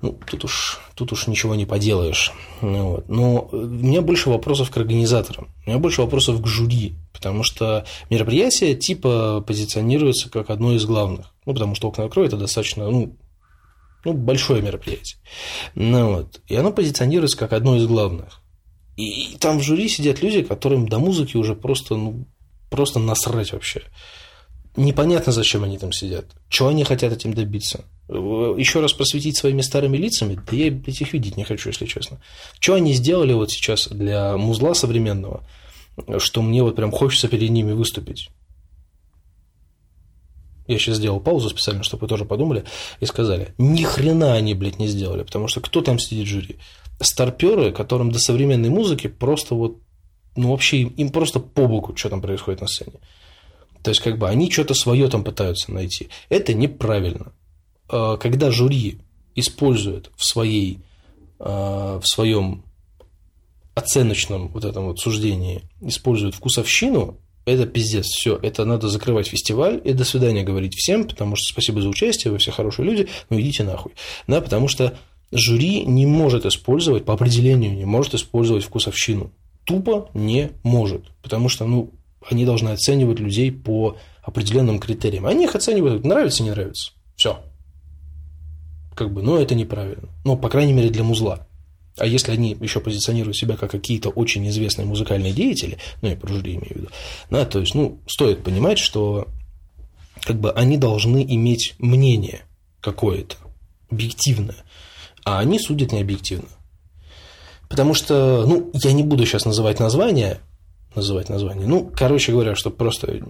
ну, 0.01 0.19
тут 0.27 0.45
уж, 0.45 0.81
тут 0.95 1.13
уж 1.13 1.27
ничего 1.27 1.55
не 1.55 1.67
поделаешь. 1.67 2.33
Ну, 2.63 2.93
вот. 2.93 3.09
Но 3.11 3.49
у 3.53 3.57
меня 3.57 4.01
больше 4.01 4.31
вопросов 4.31 4.71
к 4.71 4.77
организаторам, 4.79 5.49
у 5.67 5.71
меня 5.71 5.79
больше 5.79 6.01
вопросов 6.01 6.41
к 6.41 6.47
жюри, 6.47 6.95
потому 7.21 7.43
что 7.43 7.85
мероприятие 8.09 8.75
типа 8.75 9.45
позиционируется 9.47 10.31
как 10.31 10.49
одно 10.49 10.73
из 10.73 10.87
главных. 10.87 11.35
Ну, 11.45 11.53
потому 11.53 11.75
что 11.75 11.89
«Окна 11.89 12.05
откроют»– 12.07 12.33
это 12.33 12.41
достаточно, 12.41 12.89
ну, 12.89 13.15
ну, 14.07 14.15
большое 14.15 14.63
мероприятие. 14.63 15.19
Ну, 15.75 16.15
вот. 16.15 16.41
И 16.49 16.57
оно 16.57 16.73
позиционируется 16.73 17.37
как 17.37 17.53
одно 17.53 17.77
из 17.77 17.87
главных. 17.87 18.41
И 18.97 19.37
там 19.39 19.59
в 19.59 19.63
жюри 19.63 19.89
сидят 19.89 20.23
люди, 20.23 20.43
которым 20.43 20.89
до 20.89 20.99
музыки 20.99 21.37
уже 21.37 21.55
просто, 21.55 21.95
ну, 21.95 22.27
просто 22.71 22.99
насрать 22.99 23.53
вообще. 23.53 23.83
Непонятно, 24.77 25.33
зачем 25.33 25.63
они 25.63 25.77
там 25.77 25.93
сидят. 25.93 26.25
Чего 26.49 26.69
они 26.69 26.85
хотят 26.85 27.13
этим 27.13 27.35
добиться. 27.35 27.85
Еще 28.09 28.81
раз 28.81 28.95
просветить 28.95 29.37
своими 29.37 29.61
старыми 29.61 29.99
лицами, 29.99 30.35
да 30.35 30.57
я 30.57 30.69
этих 30.69 31.13
видеть 31.13 31.37
не 31.37 31.45
хочу, 31.45 31.69
если 31.69 31.85
честно. 31.85 32.23
Что 32.59 32.75
они 32.75 32.95
сделали 32.95 33.35
вот 33.35 33.51
сейчас 33.51 33.89
для 33.89 34.39
музла 34.39 34.73
современного, 34.73 35.47
что 36.19 36.43
мне 36.43 36.63
вот 36.63 36.77
прям 36.77 36.91
хочется 36.91 37.29
перед 37.29 37.51
ними 37.51 37.73
выступить. 37.73 38.31
Я 40.67 40.79
сейчас 40.79 40.97
сделал 40.97 41.19
паузу 41.21 41.49
специально, 41.49 41.83
чтобы 41.83 42.03
вы 42.03 42.09
тоже 42.09 42.25
подумали 42.25 42.65
и 43.01 43.07
сказали, 43.07 43.55
ни 43.59 43.83
хрена 43.83 44.35
они, 44.35 44.55
блядь, 44.55 44.79
не 44.79 44.87
сделали, 44.87 45.25
потому 45.25 45.49
что 45.49 45.61
кто 45.61 45.81
там 45.81 45.99
сидит 45.99 46.27
в 46.27 46.31
жюри? 46.31 46.59
Старперы, 47.01 47.73
которым 47.73 48.13
до 48.13 48.21
современной 48.21 48.69
музыки 48.69 49.09
просто 49.09 49.55
вот, 49.55 49.79
ну 50.37 50.51
вообще 50.51 50.83
им 50.83 51.11
просто 51.11 51.41
по 51.41 51.67
боку, 51.67 51.97
что 51.97 52.09
там 52.09 52.23
происходит 52.23 52.61
на 52.61 52.69
сцене. 52.69 53.01
То 53.83 53.91
есть, 53.91 54.01
как 54.01 54.19
бы 54.19 54.29
они 54.29 54.51
что-то 54.51 54.75
свое 54.75 55.09
там 55.09 55.25
пытаются 55.25 55.73
найти. 55.73 56.09
Это 56.29 56.55
неправильно. 56.55 57.33
А, 57.89 58.17
когда 58.17 58.51
жюри 58.51 59.01
использует 59.35 60.11
в, 60.17 60.25
своей, 60.25 60.81
а, 61.39 61.99
в 61.99 62.07
своем 62.07 62.63
оценочном 63.81 64.49
вот 64.49 64.65
этом 64.65 64.87
вот 64.87 65.01
суждении, 65.01 65.63
использует 65.81 66.35
вкусовщину, 66.35 67.19
это 67.45 67.67
пиздец, 67.67 68.07
все, 68.07 68.39
это 68.43 68.65
надо 68.65 68.89
закрывать 68.89 69.29
фестиваль 69.29 69.81
и 69.83 69.93
до 69.93 70.05
свидания 70.05 70.43
говорить 70.43 70.75
всем, 70.75 71.05
потому 71.05 71.37
что 71.37 71.53
спасибо 71.53 71.81
за 71.81 71.89
участие, 71.89 72.33
вы 72.33 72.39
все 72.39 72.51
хорошие 72.51 72.87
люди, 72.87 73.09
но 73.29 73.41
идите 73.41 73.65
нахуй. 73.65 73.93
Да, 74.27 74.41
потому 74.41 74.69
что 74.69 74.97
жюри 75.33 75.85
не 75.85 76.07
может 76.07 76.47
использовать, 76.47 77.05
по 77.05 77.15
определению 77.15 77.75
не 77.75 77.85
может 77.85 78.15
использовать 78.15 78.65
вкусовщину. 78.65 79.33
Тупо 79.65 80.11
не 80.15 80.53
может, 80.63 81.11
потому 81.23 81.49
что, 81.49 81.67
ну, 81.67 81.93
они 82.29 82.45
должны 82.45 82.71
оценивать 82.71 83.19
людей 83.19 83.51
по 83.51 83.97
определенным 84.23 84.79
критериям. 84.79 85.27
Они 85.27 85.45
их 85.45 85.55
оценивают, 85.55 86.05
нравится, 86.05 86.43
не 86.43 86.51
нравится. 86.51 86.93
Все. 87.17 87.41
Как 88.95 89.13
бы, 89.13 89.23
но 89.23 89.39
это 89.39 89.55
неправильно. 89.55 90.09
Ну, 90.25 90.37
по 90.37 90.49
крайней 90.49 90.73
мере, 90.73 90.91
для 90.91 91.05
музла. 91.05 91.47
А 92.01 92.07
если 92.07 92.33
они 92.33 92.57
еще 92.61 92.81
позиционируют 92.81 93.37
себя 93.37 93.57
как 93.57 93.71
какие-то 93.71 94.09
очень 94.09 94.49
известные 94.49 94.87
музыкальные 94.87 95.33
деятели, 95.33 95.77
ну, 96.01 96.09
я 96.09 96.17
про 96.17 96.33
жюри 96.33 96.53
имею 96.53 96.67
в 96.67 96.77
виду, 96.77 96.89
да, 97.29 97.45
то 97.45 97.61
есть, 97.61 97.75
ну, 97.75 97.99
стоит 98.07 98.43
понимать, 98.43 98.79
что 98.79 99.29
как 100.23 100.41
бы 100.41 100.51
они 100.53 100.79
должны 100.79 101.23
иметь 101.23 101.75
мнение 101.79 102.41
какое-то, 102.81 103.37
объективное, 103.91 104.57
а 105.25 105.41
они 105.41 105.59
судят 105.59 105.93
не 105.93 106.01
объективно. 106.01 106.49
Потому 107.69 107.93
что, 107.93 108.47
ну, 108.47 108.71
я 108.73 108.93
не 108.93 109.03
буду 109.03 109.27
сейчас 109.27 109.45
называть 109.45 109.79
названия, 109.79 110.41
называть 110.95 111.29
название. 111.29 111.67
Ну, 111.67 111.93
короче 111.95 112.33
говоря, 112.33 112.55
чтобы 112.55 112.77
просто 112.77 113.21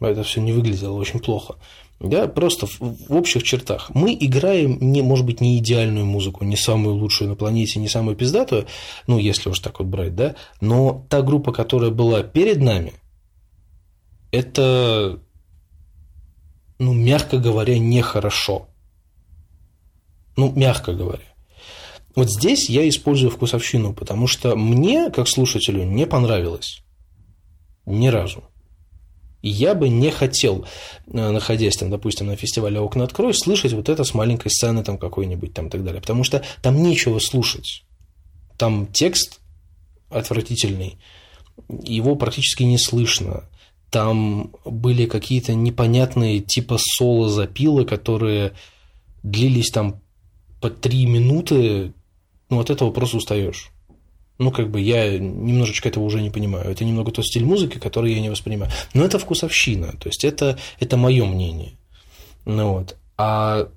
это 0.00 0.22
все 0.22 0.40
не 0.40 0.52
выглядело 0.52 0.94
очень 0.94 1.20
плохо. 1.20 1.56
Да, 2.00 2.26
просто 2.26 2.66
в, 2.66 3.14
общих 3.14 3.44
чертах. 3.44 3.90
Мы 3.94 4.16
играем, 4.18 4.78
не, 4.80 5.00
может 5.00 5.24
быть, 5.24 5.40
не 5.40 5.58
идеальную 5.58 6.04
музыку, 6.04 6.44
не 6.44 6.56
самую 6.56 6.96
лучшую 6.96 7.30
на 7.30 7.36
планете, 7.36 7.78
не 7.78 7.88
самую 7.88 8.16
пиздатую, 8.16 8.66
ну, 9.06 9.18
если 9.18 9.48
уж 9.48 9.60
так 9.60 9.78
вот 9.78 9.88
брать, 9.88 10.14
да, 10.14 10.34
но 10.60 11.06
та 11.08 11.22
группа, 11.22 11.52
которая 11.52 11.90
была 11.90 12.22
перед 12.22 12.60
нами, 12.60 12.92
это, 14.32 15.20
ну, 16.78 16.92
мягко 16.92 17.38
говоря, 17.38 17.78
нехорошо. 17.78 18.68
Ну, 20.36 20.52
мягко 20.52 20.92
говоря. 20.92 21.24
Вот 22.16 22.30
здесь 22.30 22.68
я 22.68 22.88
использую 22.88 23.30
вкусовщину, 23.30 23.92
потому 23.92 24.26
что 24.26 24.56
мне, 24.56 25.10
как 25.10 25.28
слушателю, 25.28 25.84
не 25.84 26.06
понравилось. 26.06 26.82
Ни 27.86 28.08
разу. 28.08 28.44
Я 29.46 29.74
бы 29.74 29.90
не 29.90 30.10
хотел, 30.10 30.64
э, 31.06 31.30
находясь 31.30 31.76
там, 31.76 31.90
допустим, 31.90 32.28
на 32.28 32.36
фестивале 32.36 32.80
«Окна 32.80 33.04
открой», 33.04 33.34
слышать 33.34 33.74
вот 33.74 33.90
это 33.90 34.02
с 34.02 34.14
маленькой 34.14 34.48
сцены 34.48 34.82
там 34.82 34.96
какой-нибудь 34.96 35.52
там 35.52 35.66
и 35.66 35.70
так 35.70 35.84
далее. 35.84 36.00
Потому 36.00 36.24
что 36.24 36.42
там 36.62 36.82
нечего 36.82 37.18
слушать. 37.18 37.84
Там 38.56 38.86
текст 38.86 39.40
отвратительный, 40.08 40.96
его 41.68 42.16
практически 42.16 42.62
не 42.62 42.78
слышно. 42.78 43.44
Там 43.90 44.50
были 44.64 45.04
какие-то 45.04 45.52
непонятные 45.52 46.40
типа 46.40 46.78
соло-запилы, 46.78 47.84
которые 47.84 48.54
длились 49.22 49.68
там 49.70 50.00
по 50.62 50.70
три 50.70 51.04
минуты, 51.04 51.92
ну, 52.48 52.60
от 52.60 52.70
этого 52.70 52.90
просто 52.92 53.18
устаешь 53.18 53.73
ну, 54.38 54.50
как 54.50 54.70
бы 54.70 54.80
я 54.80 55.18
немножечко 55.18 55.88
этого 55.88 56.04
уже 56.04 56.20
не 56.20 56.30
понимаю. 56.30 56.68
Это 56.68 56.84
немного 56.84 57.12
тот 57.12 57.26
стиль 57.26 57.44
музыки, 57.44 57.78
который 57.78 58.12
я 58.12 58.20
не 58.20 58.30
воспринимаю. 58.30 58.72
Но 58.92 59.04
это 59.04 59.18
вкусовщина, 59.18 59.92
то 59.92 60.08
есть 60.08 60.24
это, 60.24 60.58
это 60.80 60.96
мое 60.96 61.24
мнение. 61.24 61.78
Ну, 62.44 62.74
вот. 62.74 62.96
А 63.16 63.68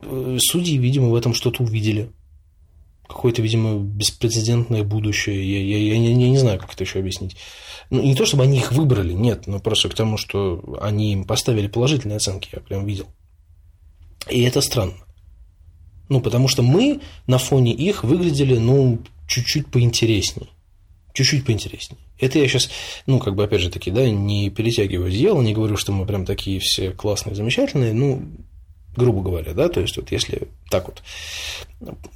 э, 0.00 0.38
судьи, 0.40 0.78
видимо, 0.78 1.08
в 1.08 1.16
этом 1.16 1.34
что-то 1.34 1.64
увидели. 1.64 2.10
Какое-то, 3.08 3.42
видимо, 3.42 3.78
беспрецедентное 3.78 4.84
будущее. 4.84 5.36
Я, 5.36 5.78
я, 5.78 5.94
я, 5.94 6.10
я 6.10 6.28
не 6.30 6.38
знаю, 6.38 6.60
как 6.60 6.74
это 6.74 6.84
еще 6.84 7.00
объяснить. 7.00 7.36
Ну, 7.90 8.02
не 8.02 8.14
то, 8.14 8.26
чтобы 8.26 8.44
они 8.44 8.58
их 8.58 8.70
выбрали, 8.72 9.14
нет, 9.14 9.46
но 9.46 9.60
просто 9.60 9.88
к 9.88 9.94
тому, 9.94 10.16
что 10.16 10.78
они 10.80 11.12
им 11.12 11.24
поставили 11.24 11.68
положительные 11.68 12.16
оценки, 12.16 12.50
я 12.52 12.60
прям 12.60 12.84
видел. 12.86 13.06
И 14.30 14.42
это 14.42 14.60
странно. 14.60 14.94
Ну, 16.08 16.20
потому 16.20 16.48
что 16.48 16.62
мы 16.62 17.00
на 17.26 17.38
фоне 17.38 17.72
их 17.72 18.04
выглядели, 18.04 18.58
ну, 18.58 19.00
чуть-чуть 19.28 19.68
поинтересней. 19.68 20.50
Чуть-чуть 21.12 21.44
поинтересней. 21.44 21.98
Это 22.18 22.38
я 22.40 22.48
сейчас, 22.48 22.70
ну, 23.06 23.20
как 23.20 23.36
бы, 23.36 23.44
опять 23.44 23.60
же 23.60 23.70
таки, 23.70 23.92
да, 23.92 24.08
не 24.08 24.50
перетягиваю 24.50 25.08
одеяло, 25.08 25.40
не 25.42 25.54
говорю, 25.54 25.76
что 25.76 25.92
мы 25.92 26.04
прям 26.06 26.26
такие 26.26 26.58
все 26.58 26.90
классные, 26.90 27.36
замечательные, 27.36 27.92
ну, 27.92 28.22
грубо 28.96 29.22
говоря, 29.22 29.54
да, 29.54 29.68
то 29.68 29.80
есть 29.80 29.96
вот 29.96 30.10
если 30.10 30.48
так 30.70 30.86
вот 30.88 31.02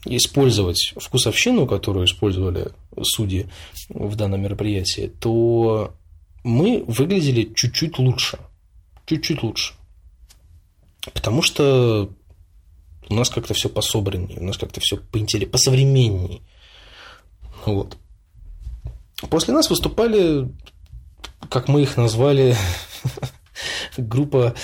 использовать 0.04 0.95
вкусовщину, 0.97 1.66
которую 1.66 2.07
использовали 2.07 2.73
судьи 3.02 3.47
в 3.88 4.16
данном 4.16 4.42
мероприятии, 4.42 5.12
то 5.21 5.95
мы 6.42 6.83
выглядели 6.87 7.52
чуть-чуть 7.54 7.99
лучше, 7.99 8.38
чуть-чуть 9.07 9.42
лучше, 9.45 9.75
потому 11.12 11.42
что 11.42 12.11
у 13.09 13.14
нас 13.14 13.31
как-то 13.31 13.54
все 13.54 13.69
пособраннее, 13.69 14.40
у 14.40 14.45
нас 14.45 14.57
как-то 14.57 14.81
все 14.81 14.97
поинтереснее, 14.97 15.50
посовременнее. 15.50 16.40
Вот. 17.64 17.97
После 19.31 19.54
нас 19.54 19.71
выступали, 19.71 20.49
как 21.49 21.69
мы 21.69 21.83
их 21.83 21.97
назвали, 21.97 22.57
группа 23.97 24.54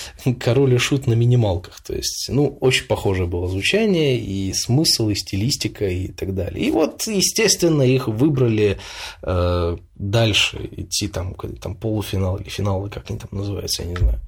«Король 0.40 0.75
и 0.75 0.78
Шут» 0.78 1.07
на 1.07 1.14
минималках. 1.14 1.81
То 1.81 1.95
есть, 1.95 2.28
ну, 2.28 2.57
очень 2.61 2.87
похожее 2.87 3.26
было 3.26 3.49
звучание, 3.49 4.19
и 4.19 4.52
смысл, 4.52 5.09
и 5.11 5.14
стилистика, 5.14 5.88
и 5.88 6.09
так 6.09 6.35
далее. 6.35 6.67
И 6.67 6.71
вот, 6.71 7.07
естественно, 7.07 7.83
их 7.83 8.09
выбрали 8.09 8.78
э, 9.23 9.76
дальше 9.95 10.69
идти 10.73 11.09
там, 11.09 11.35
там 11.61 11.75
полуфинал 11.75 12.37
или 12.37 12.49
финал, 12.49 12.88
как 12.88 13.11
они 13.11 13.19
там 13.19 13.28
называются, 13.33 13.83
я 13.83 13.88
не 13.88 13.97
знаю. 13.97 14.21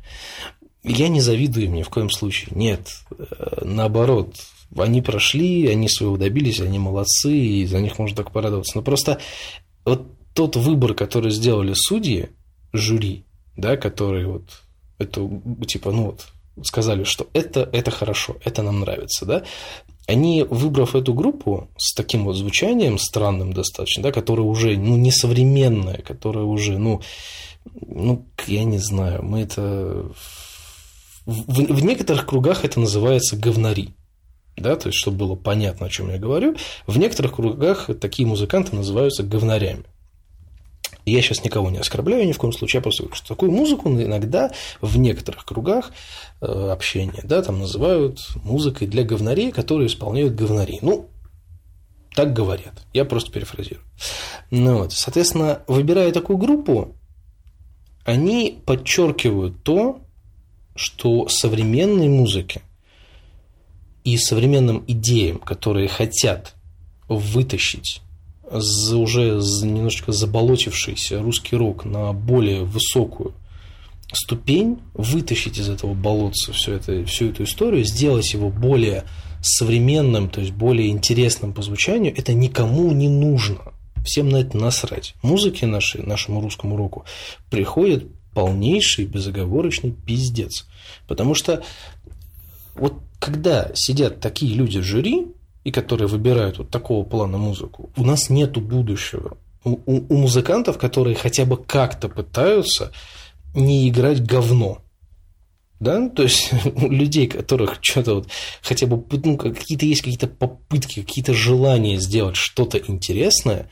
Я 0.82 1.08
не 1.08 1.20
завидую 1.20 1.66
им 1.66 1.74
ни 1.74 1.82
в 1.82 1.90
коем 1.90 2.10
случае. 2.10 2.50
Нет, 2.54 2.88
э, 3.18 3.64
наоборот, 3.64 4.36
они 4.76 5.02
прошли, 5.02 5.66
они 5.66 5.88
своего 5.88 6.16
добились, 6.16 6.60
они 6.60 6.78
молодцы, 6.78 7.36
и 7.36 7.66
за 7.66 7.80
них 7.80 7.98
можно 7.98 8.16
так 8.16 8.32
порадоваться. 8.32 8.76
Но 8.76 8.82
просто 8.82 9.20
вот 9.84 10.06
тот 10.34 10.56
выбор, 10.56 10.94
который 10.94 11.30
сделали 11.30 11.72
судьи, 11.74 12.30
жюри, 12.72 13.24
да, 13.56 13.76
которые 13.76 14.26
вот 14.26 14.62
эту, 14.98 15.42
типа, 15.66 15.90
ну 15.90 16.06
вот, 16.06 16.28
сказали, 16.62 17.04
что 17.04 17.28
это, 17.32 17.68
это 17.72 17.90
хорошо, 17.90 18.36
это 18.44 18.62
нам 18.62 18.80
нравится, 18.80 19.26
да, 19.26 19.42
они, 20.06 20.42
выбрав 20.42 20.96
эту 20.96 21.14
группу 21.14 21.68
с 21.76 21.94
таким 21.94 22.24
вот 22.24 22.34
звучанием 22.34 22.98
странным 22.98 23.52
достаточно, 23.52 24.02
да, 24.02 24.12
которое 24.12 24.42
уже, 24.42 24.76
ну, 24.76 24.96
несовременное, 24.96 25.98
которое 25.98 26.44
уже, 26.44 26.78
ну, 26.78 27.00
ну, 27.80 28.26
я 28.46 28.64
не 28.64 28.78
знаю, 28.78 29.22
мы 29.22 29.42
это... 29.42 30.10
В, 31.26 31.52
в 31.52 31.84
некоторых 31.84 32.26
кругах 32.26 32.64
это 32.64 32.80
называется 32.80 33.36
говнари. 33.36 33.94
Да, 34.60 34.76
то 34.76 34.88
есть, 34.88 34.98
чтобы 34.98 35.16
было 35.16 35.34
понятно, 35.34 35.86
о 35.86 35.90
чем 35.90 36.10
я 36.10 36.18
говорю, 36.18 36.54
в 36.86 36.98
некоторых 36.98 37.34
кругах 37.34 37.90
такие 38.00 38.28
музыканты 38.28 38.76
называются 38.76 39.22
говнарями. 39.22 39.84
Я 41.06 41.22
сейчас 41.22 41.44
никого 41.44 41.70
не 41.70 41.78
оскорбляю 41.78 42.26
ни 42.26 42.32
в 42.32 42.38
коем 42.38 42.52
случае, 42.52 42.78
я 42.78 42.82
просто 42.82 43.02
говорю, 43.02 43.16
что 43.16 43.28
такую 43.28 43.50
музыку 43.50 43.88
иногда 43.88 44.52
в 44.80 44.98
некоторых 44.98 45.44
кругах 45.44 45.92
э, 46.40 46.46
общения, 46.46 47.22
да, 47.24 47.42
там 47.42 47.58
называют 47.58 48.18
музыкой 48.44 48.86
для 48.86 49.02
говнарей, 49.02 49.50
которые 49.50 49.86
исполняют 49.86 50.34
говнари. 50.34 50.78
Ну, 50.82 51.08
так 52.14 52.34
говорят. 52.34 52.82
Я 52.92 53.04
просто 53.04 53.32
перефразирую. 53.32 53.84
Ну 54.50 54.78
вот, 54.78 54.92
соответственно, 54.92 55.62
выбирая 55.68 56.12
такую 56.12 56.36
группу, 56.36 56.94
они 58.04 58.60
подчеркивают 58.66 59.62
то, 59.62 60.00
что 60.74 61.28
современной 61.28 62.08
музыке 62.08 62.62
и 64.04 64.16
современным 64.16 64.84
идеям, 64.86 65.38
которые 65.38 65.88
хотят 65.88 66.54
вытащить 67.08 68.00
уже 68.50 69.40
немножечко 69.62 70.12
заболотившийся 70.12 71.22
русский 71.22 71.56
рок 71.56 71.84
на 71.84 72.12
более 72.12 72.64
высокую 72.64 73.34
ступень, 74.12 74.78
вытащить 74.94 75.58
из 75.58 75.68
этого 75.68 75.94
болотца 75.94 76.52
всю, 76.52 76.72
это, 76.72 77.04
всю 77.04 77.26
эту 77.26 77.44
историю, 77.44 77.84
сделать 77.84 78.32
его 78.32 78.50
более 78.50 79.04
современным, 79.40 80.28
то 80.28 80.40
есть 80.40 80.52
более 80.52 80.88
интересным 80.88 81.52
по 81.52 81.62
звучанию, 81.62 82.12
это 82.16 82.32
никому 82.32 82.90
не 82.92 83.08
нужно. 83.08 83.72
Всем 84.04 84.28
на 84.28 84.38
это 84.38 84.56
насрать. 84.56 85.14
Музыке 85.22 85.66
нашей, 85.66 86.02
нашему 86.02 86.40
русскому 86.40 86.76
року 86.76 87.04
приходит 87.50 88.06
полнейший 88.34 89.04
безоговорочный 89.04 89.92
пиздец. 89.92 90.66
Потому 91.06 91.34
что 91.34 91.62
вот 92.80 92.94
когда 93.18 93.70
сидят 93.74 94.20
такие 94.20 94.54
люди 94.54 94.78
в 94.78 94.82
жюри, 94.82 95.28
и 95.62 95.70
которые 95.70 96.08
выбирают 96.08 96.58
вот 96.58 96.70
такого 96.70 97.04
плана 97.04 97.38
музыку, 97.38 97.90
у 97.96 98.04
нас 98.04 98.30
нету 98.30 98.60
будущего. 98.60 99.36
У, 99.62 99.72
у, 99.84 100.06
у 100.08 100.16
музыкантов, 100.16 100.78
которые 100.78 101.14
хотя 101.14 101.44
бы 101.44 101.58
как-то 101.58 102.08
пытаются 102.08 102.92
не 103.54 103.88
играть 103.88 104.24
говно. 104.24 104.78
Да, 105.80 106.08
то 106.08 106.22
есть 106.22 106.50
у 106.74 106.90
людей, 106.90 107.26
которых 107.26 107.78
что-то 107.80 108.16
вот 108.16 108.28
хотя 108.62 108.86
бы 108.86 109.02
ну, 109.24 109.36
какие-то 109.36 109.86
есть 109.86 110.02
какие-то 110.02 110.28
попытки, 110.28 111.02
какие-то 111.02 111.34
желания 111.34 111.98
сделать 111.98 112.36
что-то 112.36 112.78
интересное, 112.78 113.68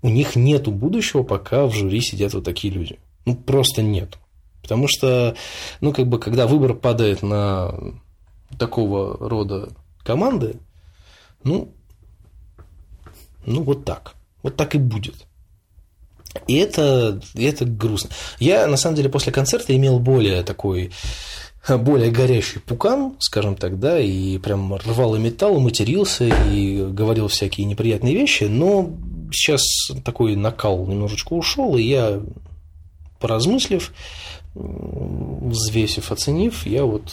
у 0.00 0.08
них 0.08 0.36
нету 0.36 0.70
будущего, 0.70 1.22
пока 1.22 1.66
в 1.66 1.72
жюри 1.72 2.00
сидят 2.00 2.34
вот 2.34 2.44
такие 2.44 2.72
люди. 2.72 2.98
Ну, 3.24 3.36
просто 3.36 3.82
нет. 3.82 4.18
Потому 4.62 4.86
что, 4.88 5.36
ну, 5.80 5.92
как 5.92 6.08
бы, 6.08 6.18
когда 6.18 6.46
выбор 6.46 6.74
падает 6.74 7.22
на 7.22 7.74
такого 8.58 9.16
рода 9.28 9.70
команды, 10.04 10.56
ну, 11.44 11.72
ну 13.44 13.62
вот 13.62 13.84
так. 13.84 14.14
Вот 14.42 14.56
так 14.56 14.74
и 14.74 14.78
будет. 14.78 15.26
И 16.46 16.56
это, 16.56 17.20
это 17.34 17.64
грустно. 17.64 18.10
Я, 18.38 18.66
на 18.66 18.76
самом 18.76 18.96
деле, 18.96 19.08
после 19.08 19.32
концерта 19.32 19.76
имел 19.76 19.98
более 19.98 20.42
такой 20.42 20.90
более 21.68 22.10
горящий 22.10 22.58
пукан, 22.58 23.14
скажем 23.20 23.54
так, 23.54 23.78
да, 23.78 24.00
и 24.00 24.38
прям 24.38 24.74
рвал 24.74 25.14
и 25.14 25.20
металл, 25.20 25.60
матерился 25.60 26.24
и 26.24 26.84
говорил 26.86 27.28
всякие 27.28 27.66
неприятные 27.66 28.14
вещи, 28.14 28.44
но 28.44 28.90
сейчас 29.30 29.62
такой 30.04 30.34
накал 30.34 30.84
немножечко 30.86 31.34
ушел, 31.34 31.76
и 31.76 31.82
я, 31.82 32.20
поразмыслив, 33.20 33.92
взвесив, 34.54 36.10
оценив, 36.10 36.66
я 36.66 36.84
вот 36.84 37.12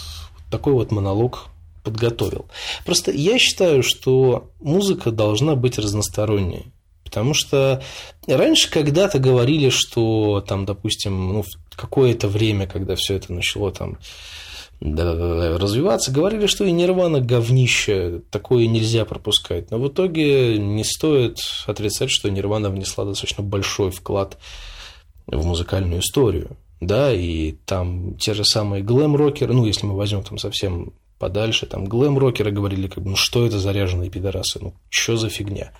такой 0.49 0.73
вот 0.73 0.91
монолог 0.91 1.47
подготовил. 1.83 2.45
Просто 2.85 3.11
я 3.11 3.39
считаю, 3.39 3.83
что 3.83 4.49
музыка 4.59 5.11
должна 5.11 5.55
быть 5.55 5.79
разносторонней. 5.79 6.65
Потому 7.03 7.33
что 7.33 7.81
раньше 8.27 8.69
когда-то 8.69 9.17
говорили, 9.17 9.69
что 9.69 10.43
там, 10.47 10.65
допустим, 10.65 11.33
ну, 11.33 11.43
какое-то 11.75 12.27
время, 12.27 12.67
когда 12.67 12.95
все 12.95 13.15
это 13.15 13.33
начало 13.33 13.71
там 13.71 13.97
развиваться, 14.79 16.11
говорили, 16.11 16.45
что 16.45 16.65
и 16.65 16.71
Нирвана 16.71 17.19
говнище, 17.19 18.21
такое 18.29 18.67
нельзя 18.67 19.05
пропускать. 19.05 19.71
Но 19.71 19.79
в 19.79 19.87
итоге 19.89 20.57
не 20.57 20.83
стоит 20.83 21.39
отрицать, 21.65 22.11
что 22.11 22.29
Нирвана 22.29 22.69
внесла 22.69 23.05
достаточно 23.05 23.43
большой 23.43 23.91
вклад 23.91 24.37
в 25.25 25.45
музыкальную 25.45 26.01
историю. 26.01 26.57
Да, 26.81 27.13
и 27.13 27.53
там 27.65 28.15
те 28.15 28.33
же 28.33 28.45
самые 28.45 28.83
глэм-рокеры, 28.83 29.53
ну, 29.53 29.65
если 29.65 29.85
мы 29.85 29.95
возьмем 29.95 30.23
там 30.23 30.37
совсем 30.37 30.93
подальше, 31.17 31.65
там 31.65 31.85
глэм-рокеры 31.85 32.51
говорили, 32.51 32.87
как 32.87 33.03
бы, 33.03 33.11
ну 33.11 33.15
что 33.17 33.45
это 33.45 33.59
заряженные 33.59 34.09
пидорасы, 34.09 34.59
ну 34.61 34.73
что 34.89 35.17
за 35.17 35.29
фигня. 35.29 35.73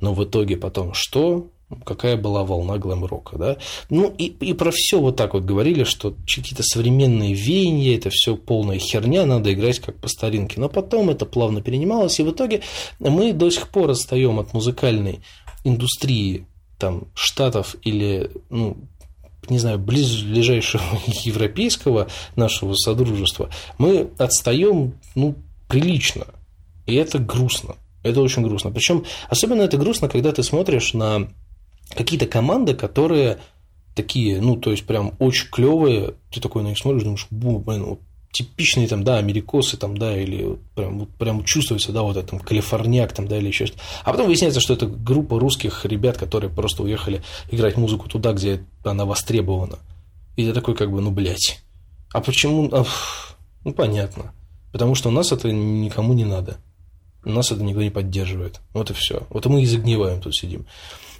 Но 0.00 0.12
в 0.12 0.22
итоге 0.22 0.56
потом 0.56 0.92
что? 0.92 1.48
Какая 1.84 2.18
была 2.18 2.44
волна 2.44 2.76
глэм-рока, 2.76 3.38
да? 3.38 3.56
Ну 3.88 4.14
и, 4.18 4.26
и 4.26 4.52
про 4.52 4.70
все 4.70 5.00
вот 5.00 5.16
так 5.16 5.32
вот 5.32 5.44
говорили, 5.44 5.84
что 5.84 6.14
какие-то 6.26 6.62
современные 6.62 7.32
веяния, 7.32 7.96
это 7.96 8.10
все 8.10 8.36
полная 8.36 8.78
херня, 8.78 9.24
надо 9.24 9.52
играть 9.52 9.80
как 9.80 9.96
по 9.96 10.08
старинке. 10.08 10.60
Но 10.60 10.68
потом 10.68 11.08
это 11.08 11.24
плавно 11.24 11.62
перенималось, 11.62 12.20
и 12.20 12.22
в 12.22 12.30
итоге 12.30 12.60
мы 12.98 13.32
до 13.32 13.48
сих 13.48 13.70
пор 13.70 13.90
отстаем 13.90 14.38
от 14.38 14.52
музыкальной 14.52 15.20
индустрии 15.64 16.46
там, 16.78 17.08
штатов 17.14 17.76
или 17.82 18.30
ну, 18.50 18.76
не 19.50 19.58
знаю, 19.58 19.78
ближайшего 19.78 20.82
европейского 21.24 22.08
нашего 22.36 22.74
содружества, 22.74 23.50
мы 23.78 24.10
отстаем, 24.18 24.94
ну, 25.14 25.36
прилично. 25.68 26.26
И 26.86 26.94
это 26.94 27.18
грустно. 27.18 27.76
Это 28.02 28.20
очень 28.20 28.42
грустно. 28.42 28.70
Причем 28.70 29.04
особенно 29.28 29.62
это 29.62 29.76
грустно, 29.76 30.08
когда 30.08 30.32
ты 30.32 30.42
смотришь 30.42 30.92
на 30.92 31.28
какие-то 31.94 32.26
команды, 32.26 32.74
которые 32.74 33.38
такие, 33.94 34.40
ну, 34.40 34.56
то 34.56 34.70
есть 34.70 34.84
прям 34.84 35.14
очень 35.18 35.48
клевые, 35.50 36.14
ты 36.30 36.40
такой 36.40 36.62
на 36.62 36.68
них 36.68 36.78
смотришь, 36.78 37.02
думаешь, 37.02 37.26
блин, 37.30 37.84
вот 37.84 38.00
типичные 38.34 38.88
там, 38.88 39.04
да, 39.04 39.18
америкосы 39.18 39.76
там, 39.76 39.96
да, 39.96 40.20
или 40.20 40.58
прям, 40.74 41.06
прям 41.06 41.44
чувствуется, 41.44 41.92
да, 41.92 42.02
вот 42.02 42.16
это 42.16 42.26
там 42.26 42.40
калифорняк 42.40 43.12
там, 43.12 43.28
да, 43.28 43.38
или 43.38 43.46
еще 43.46 43.66
что-то. 43.66 43.82
А 44.02 44.10
потом 44.10 44.26
выясняется, 44.26 44.60
что 44.60 44.74
это 44.74 44.86
группа 44.86 45.38
русских 45.38 45.84
ребят, 45.84 46.18
которые 46.18 46.50
просто 46.50 46.82
уехали 46.82 47.22
играть 47.52 47.76
музыку 47.76 48.08
туда, 48.08 48.32
где 48.32 48.64
она 48.82 49.04
востребована. 49.04 49.78
И 50.34 50.44
ты 50.44 50.52
такой 50.52 50.74
как 50.74 50.90
бы, 50.90 51.00
ну, 51.00 51.12
блядь. 51.12 51.62
А 52.12 52.20
почему? 52.20 52.68
А, 52.72 52.84
ну, 53.64 53.72
понятно. 53.72 54.34
Потому 54.72 54.96
что 54.96 55.10
у 55.10 55.12
нас 55.12 55.30
это 55.30 55.52
никому 55.52 56.12
не 56.12 56.24
надо. 56.24 56.56
У 57.24 57.30
нас 57.30 57.52
это 57.52 57.62
никто 57.62 57.82
не 57.82 57.90
поддерживает. 57.90 58.60
Вот 58.72 58.90
и 58.90 58.94
все. 58.94 59.22
Вот 59.30 59.46
мы 59.46 59.62
и 59.62 59.66
загниваем 59.66 60.20
тут 60.20 60.34
сидим. 60.34 60.66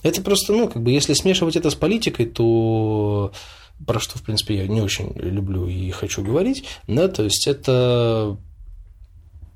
Это 0.02 0.20
просто, 0.20 0.52
ну, 0.52 0.68
как 0.68 0.82
бы, 0.82 0.90
если 0.90 1.14
смешивать 1.14 1.54
это 1.54 1.70
с 1.70 1.76
политикой, 1.76 2.26
то 2.26 3.32
про 3.86 4.00
что, 4.00 4.18
в 4.18 4.22
принципе, 4.22 4.56
я 4.56 4.66
не 4.66 4.80
очень 4.80 5.12
люблю 5.14 5.66
и 5.66 5.90
хочу 5.90 6.22
говорить, 6.22 6.64
да, 6.86 7.08
то 7.08 7.22
есть 7.22 7.46
это, 7.46 8.36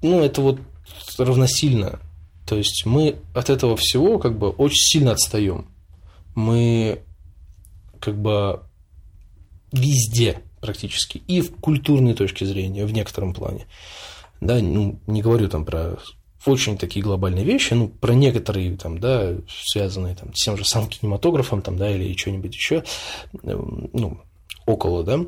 ну, 0.02 0.20
это 0.20 0.40
вот 0.40 0.60
равносильно. 1.18 2.00
То 2.46 2.56
есть 2.56 2.84
мы 2.86 3.16
от 3.34 3.50
этого 3.50 3.76
всего 3.76 4.18
как 4.18 4.38
бы 4.38 4.48
очень 4.48 4.78
сильно 4.78 5.12
отстаем. 5.12 5.66
Мы 6.34 7.02
как 8.00 8.20
бы 8.20 8.62
везде 9.72 10.40
практически, 10.60 11.22
и 11.28 11.40
в 11.40 11.54
культурной 11.56 12.14
точке 12.14 12.46
зрения, 12.46 12.86
в 12.86 12.92
некотором 12.92 13.34
плане. 13.34 13.66
Да, 14.40 14.60
ну, 14.60 14.98
не 15.06 15.20
говорю 15.20 15.48
там 15.48 15.64
про 15.64 15.98
очень 16.48 16.78
такие 16.78 17.02
глобальные 17.02 17.44
вещи, 17.44 17.74
ну, 17.74 17.88
про 17.88 18.12
некоторые, 18.14 18.76
там, 18.76 18.98
да, 18.98 19.34
связанные 19.48 20.14
там, 20.14 20.34
с 20.34 20.44
тем 20.44 20.56
же 20.56 20.64
самым 20.64 20.88
кинематографом, 20.88 21.62
там, 21.62 21.76
да, 21.76 21.90
или 21.90 22.16
что-нибудь 22.16 22.54
еще, 22.54 22.84
эм, 23.42 23.90
ну, 23.92 24.18
около, 24.66 25.04
да, 25.04 25.20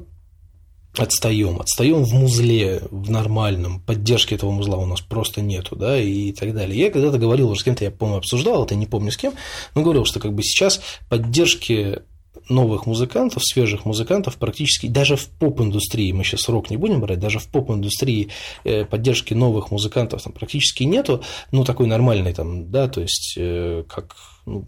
отстаем, 0.97 1.61
отстаем 1.61 2.05
в 2.05 2.13
музле, 2.13 2.83
в 2.91 3.11
нормальном, 3.11 3.81
поддержки 3.81 4.35
этого 4.35 4.51
музла 4.51 4.77
у 4.77 4.87
нас 4.87 5.01
просто 5.01 5.41
нету, 5.41 5.77
да, 5.77 5.99
и 5.99 6.33
так 6.33 6.55
далее. 6.55 6.79
Я 6.79 6.91
когда-то 6.91 7.19
говорил 7.19 7.51
уже 7.51 7.61
с 7.61 7.65
кем-то, 7.65 7.85
я, 7.85 7.91
по-моему, 7.91 8.19
обсуждал 8.19 8.65
это, 8.65 8.75
не 8.75 8.87
помню 8.87 9.13
с 9.13 9.17
кем, 9.17 9.35
но 9.75 9.83
говорил, 9.83 10.05
что 10.05 10.19
как 10.21 10.35
бы 10.35 10.43
сейчас 10.43 10.81
поддержки 11.09 12.01
новых 12.49 12.87
музыкантов, 12.87 13.45
свежих 13.45 13.85
музыкантов 13.85 14.37
практически 14.37 14.87
даже 14.87 15.17
в 15.17 15.29
поп-индустрии, 15.29 16.13
мы 16.13 16.25
сейчас 16.25 16.49
рок 16.49 16.71
не 16.71 16.77
будем 16.77 17.01
брать, 17.01 17.19
даже 17.19 17.39
в 17.39 17.49
поп-индустрии 17.49 18.31
э, 18.65 18.85
поддержки 18.85 19.35
новых 19.35 19.71
музыкантов 19.71 20.23
там 20.23 20.33
практически 20.33 20.85
нету, 20.85 21.23
ну, 21.53 21.65
такой 21.65 21.87
нормальный 21.87 22.33
там, 22.35 22.71
да, 22.71 22.89
то 22.89 23.01
есть, 23.01 23.35
э, 23.37 23.85
как, 23.89 24.17
ну, 24.47 24.67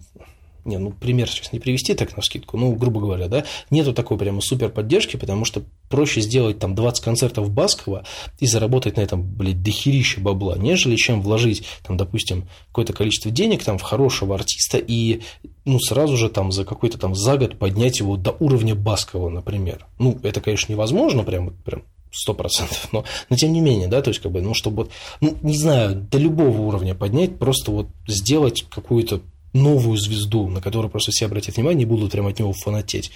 не, 0.64 0.78
ну, 0.78 0.90
пример 0.92 1.28
сейчас 1.28 1.52
не 1.52 1.58
привести 1.58 1.94
так 1.94 2.16
на 2.16 2.22
скидку, 2.22 2.56
ну, 2.56 2.74
грубо 2.74 3.00
говоря, 3.00 3.28
да, 3.28 3.44
нету 3.70 3.92
такой 3.92 4.18
прямо 4.18 4.40
супер 4.40 4.70
поддержки, 4.70 5.16
потому 5.16 5.44
что 5.44 5.62
проще 5.88 6.20
сделать 6.20 6.58
там 6.58 6.74
20 6.74 7.04
концертов 7.04 7.50
Баскова 7.50 8.04
и 8.38 8.46
заработать 8.46 8.96
на 8.96 9.00
этом, 9.00 9.22
блядь, 9.22 9.62
дохерище 9.62 10.20
бабла, 10.20 10.56
нежели 10.56 10.96
чем 10.96 11.22
вложить, 11.22 11.64
там, 11.86 11.96
допустим, 11.96 12.48
какое-то 12.68 12.92
количество 12.92 13.30
денег 13.30 13.64
там 13.64 13.78
в 13.78 13.82
хорошего 13.82 14.34
артиста 14.34 14.78
и, 14.78 15.22
ну, 15.64 15.78
сразу 15.80 16.16
же 16.16 16.28
там 16.28 16.52
за 16.52 16.64
какой-то 16.64 16.98
там 16.98 17.14
за 17.14 17.36
год 17.36 17.58
поднять 17.58 17.98
его 18.00 18.16
до 18.16 18.30
уровня 18.38 18.74
Баскова, 18.74 19.28
например. 19.28 19.86
Ну, 19.98 20.18
это, 20.22 20.40
конечно, 20.40 20.72
невозможно, 20.72 21.24
прям, 21.24 21.50
прям 21.64 21.82
сто 22.12 22.34
процентов, 22.34 22.88
но, 22.92 23.04
но 23.30 23.36
тем 23.36 23.52
не 23.52 23.60
менее, 23.60 23.88
да, 23.88 24.02
то 24.02 24.10
есть, 24.10 24.20
как 24.20 24.30
бы, 24.32 24.40
ну, 24.42 24.54
чтобы, 24.54 24.88
ну, 25.20 25.36
не 25.42 25.56
знаю, 25.56 25.96
до 25.96 26.18
любого 26.18 26.60
уровня 26.60 26.94
поднять, 26.94 27.38
просто 27.38 27.72
вот 27.72 27.88
сделать 28.06 28.64
какую-то 28.68 29.22
новую 29.52 29.96
звезду, 29.98 30.48
на 30.48 30.60
которую 30.60 30.90
просто 30.90 31.10
все 31.12 31.26
обратят 31.26 31.56
внимание 31.56 31.82
и 31.82 31.86
будут 31.86 32.12
прямо 32.12 32.30
от 32.30 32.38
него 32.38 32.52
фанатеть. 32.52 33.10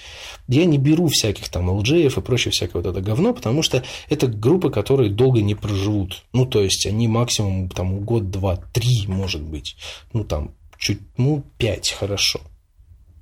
Я 0.49 0.65
не 0.65 0.79
беру 0.79 1.09
всяких 1.09 1.49
там 1.49 1.71
LJ 1.71 2.07
и 2.07 2.21
прочее 2.21 2.53
всякое 2.53 2.83
вот 2.83 2.87
это 2.87 3.01
говно, 3.01 3.33
потому 3.33 3.63
что 3.63 3.83
это 4.09 4.27
группы, 4.27 4.71
которые 4.71 5.11
долго 5.11 5.41
не 5.41 5.55
проживут. 5.55 6.25
Ну, 6.33 6.47
то 6.47 6.63
есть, 6.63 6.87
они 6.87 7.09
максимум 7.09 7.69
там 7.69 8.01
год, 8.01 8.31
два, 8.31 8.57
три, 8.57 9.07
может 9.07 9.43
быть. 9.43 9.77
Ну, 10.13 10.25
там, 10.25 10.55
чуть, 10.79 11.01
ну, 11.17 11.45
пять, 11.59 11.91
хорошо. 11.91 12.41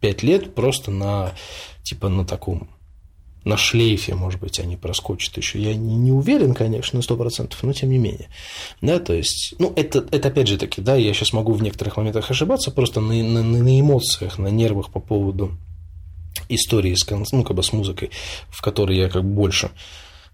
Пять 0.01 0.23
лет 0.23 0.55
просто 0.55 0.91
на, 0.91 1.33
типа, 1.83 2.09
на 2.09 2.25
таком 2.25 2.69
на 3.45 3.57
шлейфе, 3.57 4.15
может 4.15 4.41
быть, 4.41 4.59
они 4.59 4.77
проскочат 4.77 5.37
еще. 5.37 5.61
Я 5.61 5.75
не, 5.75 5.97
не 5.97 6.13
уверен, 6.13 6.55
конечно, 6.55 6.97
на 6.97 7.03
сто 7.03 7.17
процентов, 7.17 7.63
но 7.63 7.73
тем 7.73 7.91
не 7.91 7.99
менее. 7.99 8.29
Да, 8.81 8.99
то 8.99 9.13
есть, 9.13 9.55
ну, 9.59 9.73
это, 9.77 10.07
это 10.11 10.29
опять 10.29 10.49
же 10.49 10.57
таки, 10.57 10.81
да, 10.81 10.97
я 10.97 11.13
сейчас 11.13 11.33
могу 11.33 11.53
в 11.53 11.63
некоторых 11.63 11.97
моментах 11.97 12.31
ошибаться, 12.31 12.71
просто 12.71 13.01
на, 13.01 13.15
на, 13.15 13.43
на 13.43 13.81
эмоциях, 13.81 14.39
на 14.39 14.49
нервах 14.49 14.91
по 14.91 15.01
поводу 15.01 15.57
истории 16.49 16.95
с, 16.95 17.07
ну, 17.33 17.45
как 17.45 17.57
бы 17.57 17.63
с 17.63 17.73
музыкой, 17.73 18.11
в 18.49 18.63
которой 18.63 18.97
я 18.97 19.09
как 19.09 19.25
больше 19.25 19.71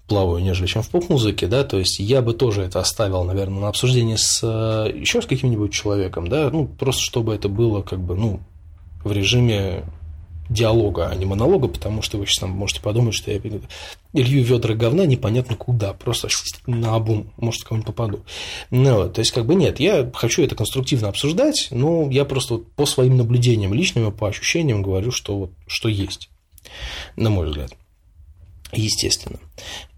плаваю, 0.07 0.43
нежели 0.43 0.67
чем 0.67 0.83
в 0.83 0.89
поп-музыке, 0.89 1.47
да, 1.47 1.63
то 1.63 1.79
есть 1.79 2.01
я 2.01 2.21
бы 2.21 2.35
тоже 2.35 2.63
это 2.63 2.81
оставил, 2.81 3.23
наверное, 3.25 3.61
на 3.61 3.69
обсуждение 3.69 4.19
с 4.19 4.43
еще 4.43 5.23
с 5.23 5.27
каким-нибудь 5.27 5.73
человеком, 5.73 6.29
да, 6.29 6.51
ну, 6.51 6.67
просто 6.67 7.03
чтобы 7.03 7.35
это 7.35 7.49
было 7.49 7.83
как 7.83 8.01
бы, 8.01 8.17
ну, 8.17 8.41
в 9.05 9.13
режиме 9.13 9.85
диалога, 10.51 11.09
а 11.09 11.15
не 11.15 11.25
монолога, 11.25 11.69
потому 11.69 12.03
что 12.03 12.19
вы 12.19 12.27
сейчас 12.27 12.41
там 12.41 12.51
можете 12.51 12.83
подумать, 12.83 13.15
что 13.15 13.31
я 13.31 13.39
илью 13.39 14.45
ведра 14.45 14.75
говна 14.75 15.07
непонятно 15.07 15.57
куда, 15.57 15.95
просто 15.95 16.29
на 16.67 16.97
обум, 16.97 17.33
может, 17.37 17.63
кому-нибудь 17.63 17.87
попаду. 17.87 18.21
Ну, 18.71 19.09
то 19.09 19.21
есть, 19.21 19.31
как 19.31 19.47
бы 19.47 19.55
нет, 19.55 19.81
я 19.81 20.11
хочу 20.13 20.43
это 20.43 20.57
конструктивно 20.57 21.09
обсуждать, 21.09 21.69
но 21.71 22.11
я 22.11 22.25
просто 22.25 22.55
вот 22.55 22.73
по 22.73 22.85
своим 22.85 23.17
наблюдениям 23.17 23.73
личным, 23.73 24.13
по 24.13 24.29
ощущениям 24.29 24.83
говорю, 24.83 25.13
что, 25.13 25.39
вот, 25.39 25.53
что 25.67 25.89
есть, 25.89 26.29
на 27.17 27.31
мой 27.31 27.47
взгляд. 27.47 27.73
Естественно. 28.73 29.39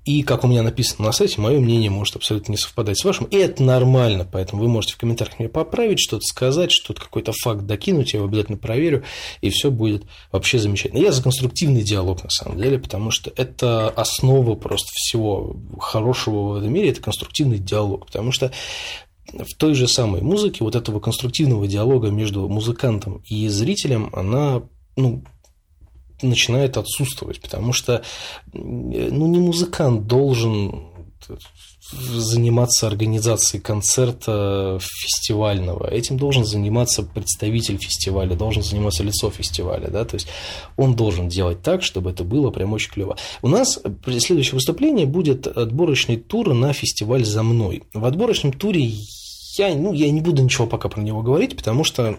И, 0.05 0.23
как 0.23 0.43
у 0.43 0.49
меня 0.49 0.63
написано 0.63 1.07
на 1.07 1.13
сайте, 1.13 1.41
мое 1.41 1.61
мнение 1.61 1.89
может 1.89 2.17
абсолютно 2.17 2.53
не 2.53 2.59
совпадать 2.59 2.99
с 2.99 3.05
вашим, 3.05 3.27
и 3.27 3.37
это 3.37 3.63
нормально, 3.63 4.27
поэтому 4.31 4.63
вы 4.63 4.69
можете 4.69 4.95
в 4.95 4.97
комментариях 4.97 5.39
мне 5.39 5.49
поправить, 5.49 6.01
что-то 6.01 6.25
сказать, 6.25 6.73
что-то 6.73 7.01
какой-то 7.01 7.33
факт 7.33 7.67
докинуть, 7.67 8.13
я 8.13 8.19
его 8.19 8.29
обязательно 8.29 8.59
проверю, 8.59 9.05
и 9.43 9.51
все 9.51 9.71
будет 9.71 10.05
вообще 10.33 10.59
замечательно. 10.59 11.01
Я 11.01 11.13
за 11.13 11.23
конструктивный 11.23 11.83
диалог, 11.83 12.25
на 12.25 12.31
самом 12.31 12.59
деле, 12.59 12.81
потому 12.81 13.13
что 13.13 13.33
это 13.37 13.91
основа 13.91 14.57
просто 14.57 14.89
всего 14.93 15.57
хорошего 15.79 16.55
в 16.55 16.57
этом 16.57 16.73
мире, 16.73 16.91
это 16.91 17.01
конструктивный 17.01 17.59
диалог, 17.59 18.07
потому 18.07 18.33
что 18.33 18.51
в 19.33 19.57
той 19.57 19.75
же 19.75 19.87
самой 19.87 20.21
музыке 20.21 20.65
вот 20.65 20.75
этого 20.75 20.99
конструктивного 20.99 21.69
диалога 21.69 22.11
между 22.11 22.49
музыкантом 22.49 23.23
и 23.29 23.47
зрителем, 23.49 24.11
она 24.13 24.63
ну, 24.97 25.23
начинает 26.23 26.77
отсутствовать, 26.77 27.41
потому 27.41 27.73
что 27.73 28.03
ну, 28.53 29.27
не 29.27 29.39
музыкант 29.39 30.07
должен 30.07 30.93
заниматься 31.93 32.87
организацией 32.87 33.63
концерта 33.63 34.79
фестивального. 34.81 35.87
Этим 35.89 36.17
должен 36.17 36.45
заниматься 36.45 37.03
представитель 37.03 37.79
фестиваля, 37.79 38.35
должен 38.35 38.63
заниматься 38.63 39.03
лицо 39.03 39.31
фестиваля. 39.31 39.89
Да? 39.89 40.05
То 40.05 40.15
есть 40.15 40.29
он 40.77 40.95
должен 40.95 41.29
делать 41.29 41.63
так, 41.63 41.83
чтобы 41.83 42.11
это 42.11 42.25
было 42.25 42.51
прям 42.51 42.73
очень 42.73 42.91
клево. 42.91 43.17
У 43.43 43.49
нас 43.49 43.81
следующее 44.19 44.55
выступление 44.55 45.07
будет 45.07 45.47
отборочный 45.47 46.17
тур 46.17 46.55
на 46.55 46.73
фестиваль 46.73 47.25
«За 47.25 47.43
мной». 47.43 47.83
В 47.93 48.05
отборочном 48.05 48.53
туре 48.53 48.91
я, 49.59 49.75
ну, 49.75 49.93
я 49.93 50.11
не 50.11 50.21
буду 50.21 50.43
ничего 50.43 50.67
пока 50.67 50.89
про 50.89 51.01
него 51.01 51.23
говорить, 51.23 51.57
потому 51.57 51.85
что 51.85 52.19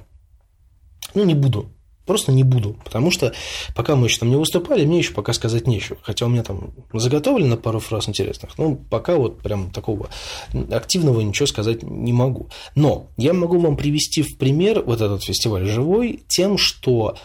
ну, 1.16 1.24
не 1.24 1.34
буду. 1.34 1.70
Просто 2.06 2.34
не 2.34 2.44
буду, 2.44 2.76
потому 2.84 3.12
что 3.12 3.34
пока 3.76 3.96
мы 3.96 4.08
еще 4.08 4.20
там 4.20 4.30
не 4.30 4.36
выступали, 4.36 4.86
мне 4.86 4.98
еще 4.98 5.14
пока 5.14 5.32
сказать 5.32 5.68
нечего. 5.68 5.98
Хотя 6.02 6.26
у 6.26 6.30
меня 6.30 6.44
там 6.44 6.74
заготовлено 6.92 7.56
пару 7.56 7.80
фраз 7.80 8.10
интересных, 8.10 8.58
но 8.58 8.76
пока 8.76 9.16
вот 9.16 9.40
прям 9.42 9.72
такого 9.72 10.10
активного 10.70 11.22
ничего 11.22 11.48
сказать 11.48 11.82
не 11.84 12.12
могу. 12.12 12.50
Но 12.76 13.08
я 13.16 13.34
могу 13.34 13.58
вам 13.58 13.78
привести 13.78 14.22
в 14.22 14.38
пример 14.38 14.84
вот 14.86 15.00
этот 15.00 15.24
фестиваль 15.24 15.66
живой 15.66 16.24
тем, 16.28 16.58
что 16.58 17.16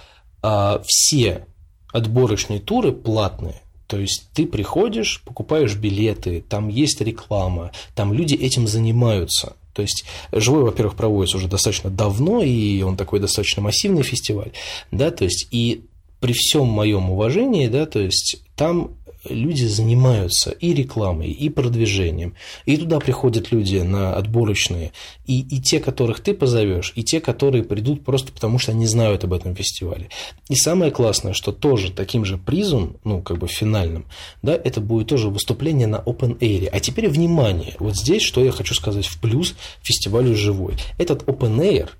а, 0.43 0.81
все 0.87 1.47
отборочные 1.93 2.61
туры 2.61 2.93
платные. 2.93 3.63
То 3.89 3.99
есть 3.99 4.29
ты 4.35 4.47
приходишь, 4.47 5.23
покупаешь 5.25 5.75
билеты, 5.75 6.45
там 6.47 6.69
есть 6.69 7.01
реклама, 7.01 7.73
там 7.95 8.13
люди 8.13 8.35
этим 8.35 8.69
занимаются. 8.69 9.57
То 9.79 9.83
есть 9.83 10.07
живой, 10.33 10.65
во-первых, 10.65 10.97
проводится 10.97 11.37
уже 11.37 11.47
достаточно 11.47 11.89
давно, 11.89 12.43
и 12.43 12.83
он 12.83 12.97
такой 12.97 13.21
достаточно 13.21 13.63
массивный 13.63 14.03
фестиваль, 14.03 14.51
да, 14.91 15.13
то 15.13 15.23
есть 15.23 15.47
и 15.53 15.85
при 16.19 16.33
всем 16.33 16.67
моем 16.67 17.11
уважении, 17.11 17.69
да, 17.69 17.87
то 17.87 18.01
есть 18.01 18.43
там 18.57 18.98
люди 19.31 19.65
занимаются 19.65 20.51
и 20.51 20.73
рекламой, 20.75 21.31
и 21.31 21.49
продвижением. 21.49 22.35
И 22.67 22.77
туда 22.77 22.99
приходят 23.01 23.53
люди 23.53 23.77
на 23.77 24.15
отборочные. 24.15 24.93
И, 25.27 25.41
и 25.41 25.61
те, 25.61 25.81
которых 25.81 26.21
ты 26.21 26.35
позовешь, 26.35 26.93
и 26.97 27.03
те, 27.03 27.21
которые 27.21 27.65
придут 27.65 28.05
просто 28.05 28.33
потому, 28.33 28.59
что 28.59 28.73
они 28.73 28.87
знают 28.87 29.25
об 29.25 29.33
этом 29.33 29.55
фестивале. 29.55 30.09
И 30.49 30.55
самое 30.55 30.91
классное, 30.91 31.33
что 31.33 31.53
тоже 31.53 31.93
таким 31.93 32.25
же 32.25 32.39
призом, 32.39 32.97
ну, 33.05 33.23
как 33.23 33.39
бы 33.39 33.49
финальным, 33.49 34.07
да, 34.43 34.55
это 34.55 34.81
будет 34.81 35.09
тоже 35.09 35.29
выступление 35.29 35.87
на 35.87 35.97
Open 35.97 36.39
Air. 36.39 36.69
А 36.73 36.81
теперь 36.81 37.09
внимание, 37.09 37.75
вот 37.79 37.97
здесь, 37.97 38.23
что 38.23 38.45
я 38.45 38.53
хочу 38.53 38.75
сказать 38.75 39.07
в 39.07 39.21
плюс 39.21 39.55
фестивалю 39.83 40.35
«Живой». 40.35 40.75
Этот 40.99 41.25
Open 41.25 41.59
Air 41.59 41.91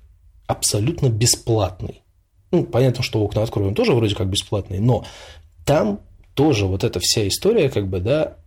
абсолютно 0.47 1.09
бесплатный. 1.09 2.01
Ну, 2.51 2.63
понятно, 2.63 3.03
что 3.03 3.19
окна 3.19 3.43
откроем 3.43 3.75
тоже 3.75 3.93
вроде 3.93 4.15
как 4.15 4.27
бесплатные, 4.27 4.81
но 4.81 5.05
там 5.65 5.99
тоже 6.39 6.67
вот 6.67 6.85
эта 6.85 7.01
вся 7.01 7.27
история, 7.27 7.69
как 7.69 7.89
бы, 7.89 7.99
да, 7.99 8.37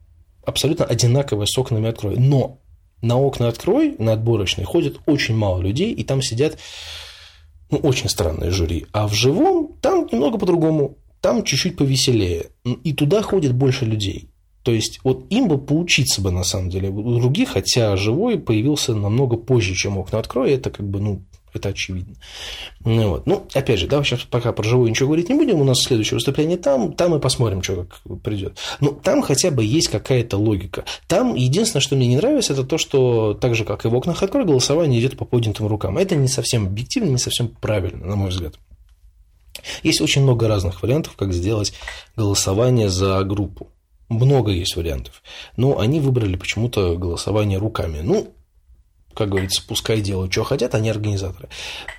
абсолютно 0.47 0.87
одинаковая 0.87 1.45
с 1.45 1.59
окнами 1.59 1.91
открой. 1.91 2.17
Но 2.17 2.59
на 3.03 3.21
окна 3.21 3.49
открой, 3.49 3.97
на 3.99 4.15
отборочной, 4.15 4.65
ходит 4.65 4.99
очень 5.05 5.37
мало 5.37 5.61
людей, 5.61 5.93
и 5.93 6.03
там 6.03 6.23
сидят 6.23 6.57
ну, 7.71 7.77
очень 7.77 8.09
странные 8.09 8.51
жюри. 8.51 8.87
А 8.93 9.07
в 9.07 9.13
живом 9.13 9.77
там 9.83 10.09
немного 10.11 10.39
по-другому, 10.39 10.97
там 11.21 11.45
чуть-чуть 11.45 11.77
повеселее. 11.77 12.47
И 12.83 12.95
туда 12.95 13.21
ходит 13.21 13.53
больше 13.53 13.85
людей. 13.85 14.31
То 14.63 14.73
есть, 14.73 15.01
вот 15.05 15.27
им 15.29 15.49
бы 15.49 15.59
поучиться 15.59 16.23
бы, 16.23 16.31
на 16.31 16.45
самом 16.45 16.71
деле, 16.71 16.89
у 16.89 17.21
других, 17.21 17.51
хотя 17.51 17.95
живой 17.97 18.39
появился 18.39 18.95
намного 18.95 19.37
позже, 19.37 19.75
чем 19.75 19.99
окна 19.99 20.19
открой, 20.19 20.53
это 20.53 20.71
как 20.71 20.89
бы, 20.89 20.99
ну, 20.99 21.23
это 21.55 21.71
очевидно. 21.71 22.15
Ну, 22.85 23.11
вот. 23.11 23.27
ну, 23.27 23.47
опять 23.55 23.79
же, 23.79 23.87
да, 23.87 24.03
сейчас 24.03 24.21
пока 24.21 24.53
про 24.53 24.63
живую 24.63 24.91
ничего 24.91 25.09
говорить 25.09 25.29
не 25.29 25.35
будем, 25.35 25.61
у 25.61 25.65
нас 25.65 25.83
следующее 25.83 26.17
выступление 26.17 26.57
там, 26.57 26.93
там 26.93 27.13
мы 27.13 27.21
посмотрим, 27.21 27.63
что 27.63 27.85
как 27.85 28.21
придет. 28.23 28.59
Но 28.81 28.91
там 28.91 29.23
хотя 29.23 29.51
бы 29.51 29.65
есть 29.65 29.89
какая-то 29.89 30.37
логика. 30.37 30.85
Там 31.07 31.35
единственное, 31.35 31.83
что 31.83 31.97
мне 31.97 32.07
не 32.07 32.17
нравится, 32.17 32.53
это 32.53 32.65
то, 32.65 32.79
что 32.79 33.35
так 33.35 33.55
же, 33.55 33.65
как 33.65 33.85
и 33.85 33.89
в 33.89 33.95
окнах 33.95 34.23
открой, 34.23 34.45
голосование 34.45 35.01
идет 35.01 35.17
по 35.17 35.25
поднятым 35.25 35.67
рукам. 35.67 35.99
Это 35.99 36.17
не 36.17 36.29
совсем 36.29 36.67
объективно, 36.67 37.11
не 37.11 37.19
совсем 37.19 37.49
правильно, 37.49 38.07
на 38.07 38.17
мой 38.17 38.31
взгляд. 38.31 38.55
Есть 39.83 40.01
очень 40.01 40.23
много 40.23 40.49
разных 40.49 40.83
вариантов, 40.83 41.15
как 41.17 41.33
сделать 41.33 41.73
голосование 42.17 42.89
за 42.89 43.23
группу. 43.25 43.69
Много 44.09 44.51
есть 44.53 44.77
вариантов. 44.77 45.23
Но 45.57 45.79
они 45.79 46.01
выбрали 46.01 46.37
почему-то 46.37 46.97
голосование 46.97 47.59
руками. 47.59 48.01
Ну, 48.03 48.35
как 49.15 49.31
говорится, 49.31 49.63
пускай 49.67 50.01
делают, 50.01 50.33
что 50.33 50.45
хотят, 50.45 50.75
они 50.75 50.91
организаторы. 50.91 51.49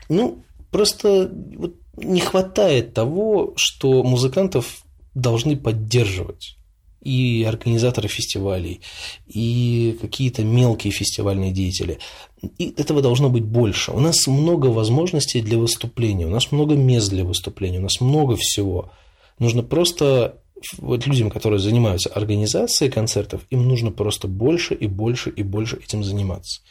Ну, 0.09 0.43
просто 0.71 1.31
вот 1.55 1.75
не 1.97 2.21
хватает 2.21 2.93
того, 2.93 3.53
что 3.55 4.03
музыкантов 4.03 4.83
должны 5.13 5.55
поддерживать 5.55 6.57
и 7.03 7.45
организаторы 7.47 8.07
фестивалей, 8.07 8.81
и 9.27 9.97
какие-то 10.01 10.43
мелкие 10.43 10.91
фестивальные 10.91 11.51
деятели. 11.51 11.99
И 12.57 12.73
этого 12.77 13.01
должно 13.01 13.29
быть 13.29 13.43
больше. 13.43 13.91
У 13.91 13.99
нас 13.99 14.25
много 14.25 14.67
возможностей 14.67 15.41
для 15.41 15.57
выступления, 15.57 16.25
у 16.25 16.29
нас 16.29 16.51
много 16.51 16.75
мест 16.75 17.09
для 17.09 17.25
выступления, 17.25 17.79
у 17.79 17.83
нас 17.83 17.99
много 17.99 18.37
всего. 18.37 18.91
Нужно 19.37 19.63
просто 19.63 20.39
вот 20.77 21.05
людям, 21.05 21.29
которые 21.29 21.59
занимаются 21.59 22.09
организацией 22.09 22.89
концертов, 22.89 23.41
им 23.49 23.67
нужно 23.67 23.91
просто 23.91 24.27
больше 24.27 24.73
и 24.73 24.87
больше 24.87 25.29
и 25.29 25.43
больше 25.43 25.77
этим 25.77 26.03
заниматься. 26.03 26.61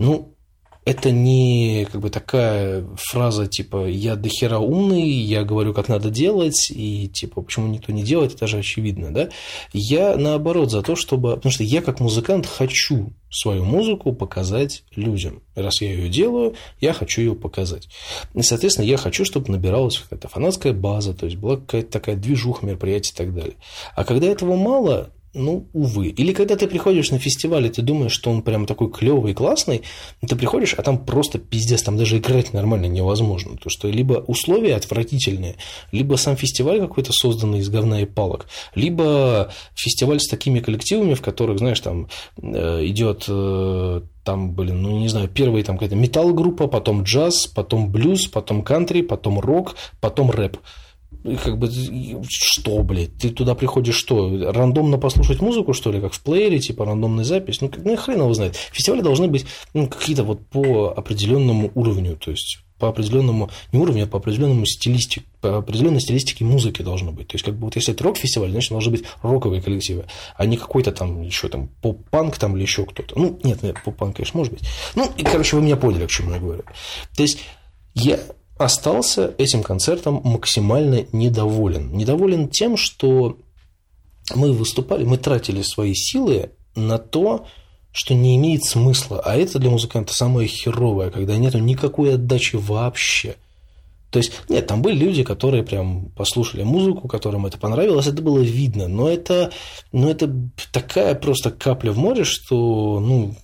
Ну, 0.00 0.36
это 0.84 1.10
не 1.10 1.88
как 1.90 2.00
бы 2.00 2.08
такая 2.08 2.86
фраза 2.94 3.48
типа 3.48 3.88
«я 3.88 4.14
дохера 4.14 4.58
умный, 4.58 5.08
я 5.10 5.42
говорю, 5.42 5.74
как 5.74 5.88
надо 5.88 6.08
делать, 6.08 6.70
и 6.70 7.08
типа 7.08 7.42
почему 7.42 7.66
никто 7.66 7.92
не 7.92 8.04
делает, 8.04 8.34
это 8.34 8.46
же 8.46 8.58
очевидно». 8.58 9.12
Да? 9.12 9.28
Я 9.72 10.16
наоборот 10.16 10.70
за 10.70 10.82
то, 10.82 10.94
чтобы... 10.94 11.34
Потому 11.34 11.52
что 11.52 11.64
я 11.64 11.82
как 11.82 11.98
музыкант 11.98 12.46
хочу 12.46 13.12
свою 13.28 13.64
музыку 13.64 14.12
показать 14.12 14.84
людям. 14.94 15.42
Раз 15.56 15.82
я 15.82 15.92
ее 15.92 16.08
делаю, 16.08 16.54
я 16.80 16.92
хочу 16.92 17.22
ее 17.22 17.34
показать. 17.34 17.88
И, 18.34 18.42
соответственно, 18.42 18.86
я 18.86 18.98
хочу, 18.98 19.24
чтобы 19.24 19.50
набиралась 19.50 19.98
какая-то 19.98 20.28
фанатская 20.28 20.72
база, 20.72 21.12
то 21.12 21.26
есть 21.26 21.38
была 21.38 21.56
какая-то 21.56 21.90
такая 21.90 22.14
движуха 22.14 22.64
мероприятий 22.64 23.12
и 23.12 23.16
так 23.16 23.34
далее. 23.34 23.56
А 23.96 24.04
когда 24.04 24.28
этого 24.28 24.54
мало, 24.54 25.10
ну, 25.38 25.68
увы. 25.72 26.08
Или 26.08 26.32
когда 26.32 26.56
ты 26.56 26.66
приходишь 26.66 27.10
на 27.10 27.18
фестиваль, 27.18 27.66
и 27.66 27.70
ты 27.70 27.82
думаешь, 27.82 28.12
что 28.12 28.30
он 28.30 28.42
прям 28.42 28.66
такой 28.66 28.90
клевый, 28.90 29.34
классный, 29.34 29.82
ты 30.26 30.36
приходишь, 30.36 30.74
а 30.74 30.82
там 30.82 30.98
просто 30.98 31.38
пиздец, 31.38 31.82
там 31.82 31.96
даже 31.96 32.18
играть 32.18 32.52
нормально 32.52 32.86
невозможно. 32.86 33.56
То, 33.56 33.70
что 33.70 33.88
либо 33.88 34.24
условия 34.26 34.74
отвратительные, 34.74 35.56
либо 35.92 36.16
сам 36.16 36.36
фестиваль 36.36 36.80
какой-то 36.80 37.12
созданный 37.12 37.60
из 37.60 37.68
говна 37.68 38.02
и 38.02 38.04
палок, 38.04 38.46
либо 38.74 39.52
фестиваль 39.74 40.20
с 40.20 40.28
такими 40.28 40.60
коллективами, 40.60 41.14
в 41.14 41.22
которых, 41.22 41.58
знаешь, 41.58 41.80
там 41.80 42.08
э, 42.42 42.84
идет 42.86 43.24
э, 43.28 44.00
там, 44.24 44.52
блин, 44.52 44.82
ну, 44.82 44.98
не 44.98 45.08
знаю, 45.08 45.28
первые 45.28 45.64
там 45.64 45.76
какая-то 45.76 45.96
металл-группа, 45.96 46.66
потом 46.66 47.04
джаз, 47.04 47.46
потом 47.46 47.90
блюз, 47.90 48.26
потом 48.26 48.62
кантри, 48.62 49.02
потом 49.02 49.40
рок, 49.40 49.76
потом 50.00 50.30
рэп 50.30 50.58
как 51.42 51.58
бы, 51.58 51.70
что, 52.28 52.82
блядь, 52.82 53.16
ты 53.16 53.30
туда 53.30 53.54
приходишь 53.54 53.96
что, 53.96 54.52
рандомно 54.52 54.98
послушать 54.98 55.40
музыку, 55.40 55.72
что 55.72 55.90
ли, 55.90 56.00
как 56.00 56.12
в 56.12 56.20
плеере, 56.20 56.58
типа 56.58 56.84
рандомная 56.84 57.24
запись? 57.24 57.60
Ну, 57.60 57.70
ну 57.84 57.96
хрен 57.96 58.20
его 58.20 58.34
знает. 58.34 58.56
Фестивали 58.56 59.00
должны 59.00 59.28
быть 59.28 59.46
ну, 59.74 59.88
какие-то 59.88 60.22
вот 60.22 60.46
по 60.46 60.92
определенному 60.96 61.70
уровню, 61.74 62.16
то 62.16 62.30
есть 62.30 62.58
по 62.78 62.88
определенному, 62.88 63.50
не 63.72 63.80
уровню, 63.80 64.04
а 64.04 64.06
по 64.06 64.18
определенному 64.18 64.64
стилистике, 64.64 65.26
по 65.40 65.58
определенной 65.58 66.00
стилистике 66.00 66.44
музыки 66.44 66.82
должно 66.82 67.10
быть. 67.10 67.26
То 67.28 67.34
есть, 67.34 67.44
как 67.44 67.54
бы 67.54 67.64
вот 67.64 67.76
если 67.76 67.92
это 67.92 68.04
рок-фестиваль, 68.04 68.50
значит, 68.50 68.70
должны 68.70 68.92
быть 68.92 69.04
роковые 69.22 69.60
коллективы, 69.60 70.06
а 70.36 70.46
не 70.46 70.56
какой-то 70.56 70.92
там 70.92 71.22
еще 71.22 71.48
там 71.48 71.68
поп-панк 71.82 72.38
там 72.38 72.56
или 72.56 72.62
еще 72.62 72.86
кто-то. 72.86 73.18
Ну, 73.18 73.38
нет, 73.42 73.62
нет, 73.62 73.82
поп-панк, 73.84 74.16
конечно, 74.16 74.38
может 74.38 74.52
быть. 74.52 74.62
Ну, 74.94 75.10
и, 75.16 75.24
короче, 75.24 75.56
вы 75.56 75.62
меня 75.62 75.76
поняли, 75.76 76.06
к 76.06 76.10
чему 76.10 76.32
я 76.32 76.38
говорю. 76.38 76.62
То 77.16 77.22
есть, 77.22 77.40
я 77.94 78.20
остался 78.58 79.34
этим 79.38 79.62
концертом 79.62 80.20
максимально 80.24 81.06
недоволен. 81.12 81.92
Недоволен 81.92 82.48
тем, 82.48 82.76
что 82.76 83.38
мы 84.34 84.52
выступали, 84.52 85.04
мы 85.04 85.16
тратили 85.16 85.62
свои 85.62 85.94
силы 85.94 86.50
на 86.74 86.98
то, 86.98 87.46
что 87.92 88.14
не 88.14 88.36
имеет 88.36 88.64
смысла. 88.64 89.20
А 89.24 89.36
это 89.36 89.58
для 89.58 89.70
музыканта 89.70 90.12
самое 90.12 90.48
херовое, 90.48 91.10
когда 91.10 91.36
нету 91.36 91.58
никакой 91.58 92.14
отдачи 92.14 92.56
вообще. 92.56 93.36
То 94.10 94.18
есть, 94.18 94.32
нет, 94.48 94.66
там 94.66 94.80
были 94.80 94.96
люди, 94.96 95.22
которые 95.22 95.62
прям 95.62 96.10
послушали 96.16 96.62
музыку, 96.62 97.08
которым 97.08 97.44
это 97.44 97.58
понравилось, 97.58 98.06
это 98.06 98.22
было 98.22 98.38
видно, 98.38 98.88
но 98.88 99.08
это, 99.08 99.52
но 99.92 100.10
это 100.10 100.32
такая 100.72 101.14
просто 101.14 101.50
капля 101.50 101.92
в 101.92 101.98
море, 101.98 102.24
что, 102.24 103.00
ну, 103.00 103.34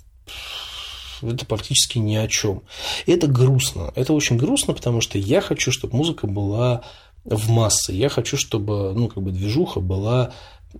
это 1.33 1.47
практически 1.47 1.99
ни 1.99 2.17
о 2.17 2.29
чем. 2.29 2.63
И 3.07 3.13
это 3.13 3.27
грустно. 3.27 3.93
Это 3.95 4.13
очень 4.13 4.37
грустно, 4.37 4.75
потому 4.75 5.01
что 5.01 5.19
я 5.19 5.41
хочу, 5.41 5.73
чтобы 5.73 5.97
музыка 5.97 6.27
была 6.27 6.83
в 7.25 7.51
массы. 7.51 7.93
Я 7.93 8.09
хочу, 8.09 8.37
чтобы 8.37 8.93
ну, 8.95 9.09
как 9.09 9.23
бы 9.23 9.31
движуха 9.31 9.81
была 9.81 10.33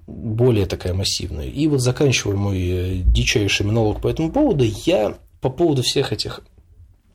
более 0.07 0.67
такая 0.67 0.95
массивная. 0.95 1.47
И 1.47 1.67
вот 1.67 1.81
заканчивая 1.81 2.37
мой 2.37 2.61
э, 2.61 2.95
дичайший 3.05 3.67
монолог 3.67 4.01
по 4.01 4.09
этому 4.09 4.31
поводу, 4.31 4.65
я 4.85 5.17
по 5.41 5.51
поводу 5.51 5.83
всех 5.83 6.13
этих 6.13 6.41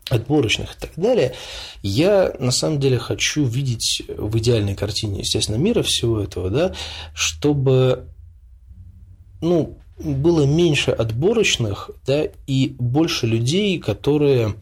отборочных 0.10 0.76
и 0.76 0.80
так 0.80 0.92
далее, 0.96 1.36
я 1.84 2.34
на 2.40 2.52
самом 2.52 2.80
деле 2.80 2.98
хочу 2.98 3.44
видеть 3.44 4.02
в 4.08 4.38
идеальной 4.40 4.76
картине, 4.76 5.20
естественно, 5.20 5.58
мира 5.58 5.84
всего 5.84 6.20
этого, 6.20 6.50
да, 6.50 6.74
чтобы 7.14 8.08
ну, 9.42 9.78
было 10.00 10.46
меньше 10.46 10.92
отборочных, 10.92 11.92
да, 12.06 12.28
и 12.48 12.76
больше 12.80 13.28
людей, 13.28 13.80
которые, 13.80 14.56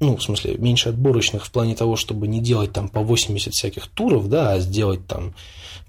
ну, 0.00 0.16
в 0.16 0.22
смысле, 0.22 0.56
меньше 0.56 0.88
отборочных 0.88 1.44
в 1.44 1.50
плане 1.50 1.74
того, 1.74 1.96
чтобы 1.96 2.26
не 2.26 2.40
делать 2.40 2.72
там 2.72 2.88
по 2.88 3.00
80 3.00 3.52
всяких 3.52 3.86
туров, 3.88 4.28
да, 4.28 4.52
а 4.52 4.60
сделать 4.60 5.06
там 5.06 5.34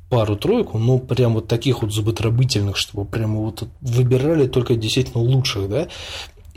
пару-тройку, 0.09 0.77
но 0.77 0.99
прям 0.99 1.33
вот 1.33 1.47
таких 1.47 1.81
вот 1.81 1.91
зуботробительных, 1.91 2.77
чтобы 2.77 3.05
прямо 3.05 3.39
вот 3.39 3.67
выбирали 3.81 4.47
только 4.47 4.75
действительно 4.75 5.23
лучших, 5.23 5.69
да, 5.69 5.87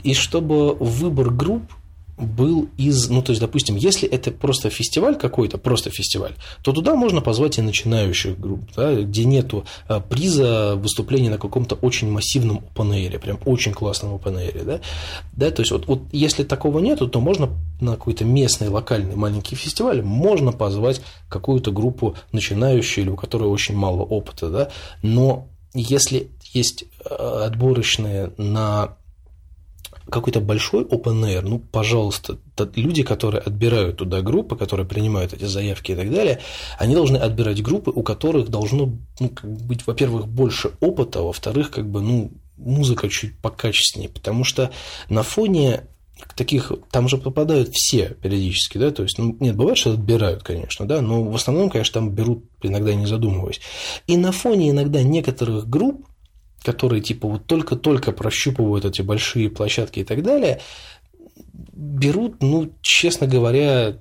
и 0.03 0.13
чтобы 0.13 0.75
выбор 0.75 1.31
групп 1.31 1.63
был 2.17 2.69
из, 2.77 3.09
ну, 3.09 3.21
то 3.21 3.31
есть, 3.31 3.41
допустим, 3.41 3.75
если 3.75 4.09
это 4.09 4.31
просто 4.31 4.69
фестиваль 4.69 5.15
какой-то, 5.15 5.57
просто 5.57 5.91
фестиваль, 5.91 6.33
то 6.63 6.71
туда 6.71 6.95
можно 6.95 7.21
позвать 7.21 7.59
и 7.59 7.61
начинающих 7.61 8.39
групп, 8.39 8.61
да, 8.75 8.95
где 8.95 9.25
нету 9.25 9.65
а, 9.87 9.99
приза 9.99 10.75
выступления 10.75 11.29
на 11.29 11.37
каком-то 11.37 11.75
очень 11.75 12.09
массивном 12.09 12.63
open 12.75 13.19
прям 13.19 13.39
очень 13.45 13.73
классном 13.73 14.15
open 14.15 14.65
да, 14.65 14.79
да, 15.33 15.51
то 15.51 15.61
есть, 15.61 15.71
вот, 15.71 15.87
вот 15.87 16.01
если 16.11 16.43
такого 16.43 16.79
нету, 16.79 17.07
то 17.07 17.19
можно 17.19 17.49
на 17.79 17.91
какой-то 17.91 18.25
местный, 18.25 18.69
локальный 18.69 19.15
маленький 19.15 19.55
фестиваль 19.55 20.01
можно 20.01 20.51
позвать 20.51 21.01
какую-то 21.29 21.71
группу 21.71 22.15
начинающую 22.31 23.03
или 23.03 23.11
у 23.11 23.15
которой 23.15 23.47
очень 23.47 23.75
мало 23.75 24.01
опыта, 24.01 24.49
да, 24.49 24.69
но 25.03 25.49
если 25.75 26.31
есть 26.53 26.85
а, 27.05 27.45
отборочные 27.45 28.31
на 28.37 28.97
какой-то 30.09 30.39
большой 30.39 30.83
open 30.83 31.23
air, 31.23 31.41
ну, 31.41 31.59
пожалуйста, 31.59 32.37
люди, 32.75 33.03
которые 33.03 33.41
отбирают 33.41 33.97
туда 33.97 34.21
группы, 34.21 34.55
которые 34.55 34.85
принимают 34.85 35.33
эти 35.33 35.45
заявки 35.45 35.91
и 35.91 35.95
так 35.95 36.11
далее, 36.11 36.39
они 36.79 36.95
должны 36.95 37.17
отбирать 37.17 37.61
группы, 37.61 37.91
у 37.91 38.03
которых 38.03 38.49
должно 38.49 38.97
ну, 39.19 39.31
быть, 39.43 39.85
во-первых, 39.85 40.27
больше 40.27 40.71
опыта, 40.79 41.19
а 41.19 41.23
во-вторых, 41.23 41.71
как 41.71 41.89
бы, 41.89 42.01
ну, 42.01 42.31
музыка 42.57 43.09
чуть 43.09 43.37
покачественнее, 43.39 44.09
потому 44.09 44.43
что 44.43 44.71
на 45.09 45.23
фоне 45.23 45.83
таких, 46.35 46.71
там 46.91 47.07
же 47.07 47.17
попадают 47.17 47.69
все 47.73 48.15
периодически, 48.21 48.77
да, 48.77 48.91
то 48.91 49.03
есть, 49.03 49.17
ну, 49.17 49.35
нет, 49.39 49.55
бывает, 49.55 49.77
что 49.77 49.91
отбирают, 49.91 50.43
конечно, 50.43 50.87
да, 50.87 51.01
но 51.01 51.23
в 51.23 51.35
основном, 51.35 51.69
конечно, 51.69 52.01
там 52.01 52.11
берут, 52.11 52.45
иногда 52.61 52.93
не 52.93 53.05
задумываясь. 53.05 53.61
И 54.07 54.17
на 54.17 54.31
фоне 54.31 54.71
иногда 54.71 55.01
некоторых 55.03 55.69
групп, 55.69 56.05
которые 56.63 57.01
типа 57.01 57.27
вот 57.27 57.45
только-только 57.45 58.11
прощупывают 58.11 58.85
эти 58.85 59.01
большие 59.01 59.49
площадки 59.49 59.99
и 59.99 60.03
так 60.03 60.23
далее, 60.23 60.59
берут, 61.73 62.41
ну, 62.41 62.71
честно 62.81 63.27
говоря, 63.27 63.99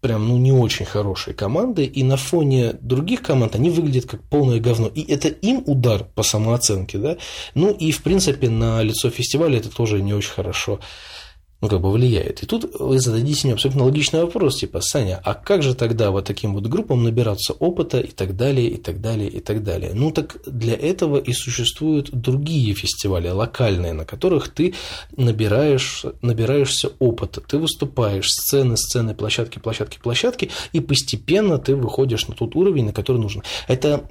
прям, 0.00 0.28
ну, 0.28 0.38
не 0.38 0.52
очень 0.52 0.86
хорошие 0.86 1.34
команды, 1.34 1.84
и 1.84 2.02
на 2.02 2.16
фоне 2.16 2.74
других 2.80 3.22
команд 3.22 3.54
они 3.54 3.70
выглядят 3.70 4.06
как 4.06 4.22
полное 4.22 4.60
говно. 4.60 4.88
И 4.88 5.02
это 5.02 5.28
им 5.28 5.62
удар 5.66 6.04
по 6.04 6.22
самооценке, 6.22 6.98
да. 6.98 7.16
Ну, 7.54 7.72
и, 7.72 7.90
в 7.90 8.02
принципе, 8.02 8.48
на 8.48 8.82
лицо 8.82 9.10
фестиваля 9.10 9.58
это 9.58 9.68
тоже 9.68 10.00
не 10.02 10.14
очень 10.14 10.30
хорошо 10.30 10.80
ну, 11.60 11.68
как 11.68 11.80
бы 11.80 11.90
влияет. 11.90 12.42
И 12.42 12.46
тут 12.46 12.70
вы 12.78 13.00
зададите 13.00 13.46
мне 13.46 13.54
абсолютно 13.54 13.84
логичный 13.84 14.20
вопрос, 14.22 14.58
типа, 14.60 14.80
Саня, 14.82 15.20
а 15.24 15.34
как 15.34 15.62
же 15.62 15.74
тогда 15.74 16.10
вот 16.10 16.26
таким 16.26 16.54
вот 16.54 16.66
группам 16.66 17.02
набираться 17.02 17.54
опыта 17.54 17.98
и 17.98 18.10
так 18.10 18.36
далее, 18.36 18.68
и 18.68 18.76
так 18.76 19.00
далее, 19.00 19.30
и 19.30 19.40
так 19.40 19.62
далее? 19.62 19.92
Ну, 19.94 20.10
так 20.10 20.36
для 20.46 20.74
этого 20.74 21.16
и 21.16 21.32
существуют 21.32 22.10
другие 22.10 22.74
фестивали, 22.74 23.28
локальные, 23.28 23.94
на 23.94 24.04
которых 24.04 24.48
ты 24.48 24.74
набираешь, 25.16 26.04
набираешься 26.20 26.92
опыта, 26.98 27.40
ты 27.40 27.58
выступаешь, 27.58 28.28
сцены, 28.28 28.76
сцены, 28.76 29.14
площадки, 29.14 29.58
площадки, 29.58 29.98
площадки, 30.02 30.50
и 30.72 30.80
постепенно 30.80 31.58
ты 31.58 31.74
выходишь 31.74 32.28
на 32.28 32.34
тот 32.34 32.54
уровень, 32.54 32.86
на 32.86 32.92
который 32.92 33.20
нужно. 33.20 33.42
Это 33.66 34.08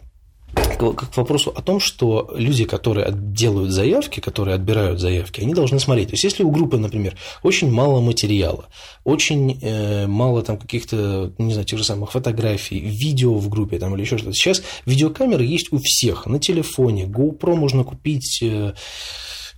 к 0.56 1.18
вопросу 1.18 1.52
о 1.56 1.62
том, 1.62 1.80
что 1.80 2.32
люди, 2.36 2.66
которые 2.66 3.08
делают 3.12 3.72
заявки, 3.72 4.20
которые 4.20 4.56
отбирают 4.56 5.00
заявки, 5.00 5.42
они 5.42 5.54
должны 5.54 5.80
смотреть. 5.80 6.10
То 6.10 6.14
есть, 6.14 6.24
если 6.24 6.44
у 6.44 6.52
группы, 6.52 6.78
например, 6.78 7.16
очень 7.44 7.72
мало 7.72 8.02
материала, 8.02 8.66
очень 9.04 9.60
э, 9.62 10.08
мало 10.08 10.42
там 10.44 10.58
каких-то, 10.58 11.34
не 11.38 11.54
знаю, 11.54 11.66
тех 11.66 11.80
же 11.80 11.86
самых 11.86 12.12
фотографий, 12.12 12.80
видео 12.80 13.36
в 13.36 13.50
группе 13.50 13.80
там, 13.80 13.94
или 13.96 14.02
еще 14.02 14.18
что-то. 14.18 14.34
Сейчас 14.34 14.62
видеокамеры 14.86 15.44
есть 15.44 15.72
у 15.72 15.80
всех 15.82 16.26
на 16.26 16.40
телефоне, 16.40 17.06
GoPro 17.06 17.56
можно 17.56 17.84
купить, 17.84 18.40
э, 18.42 18.74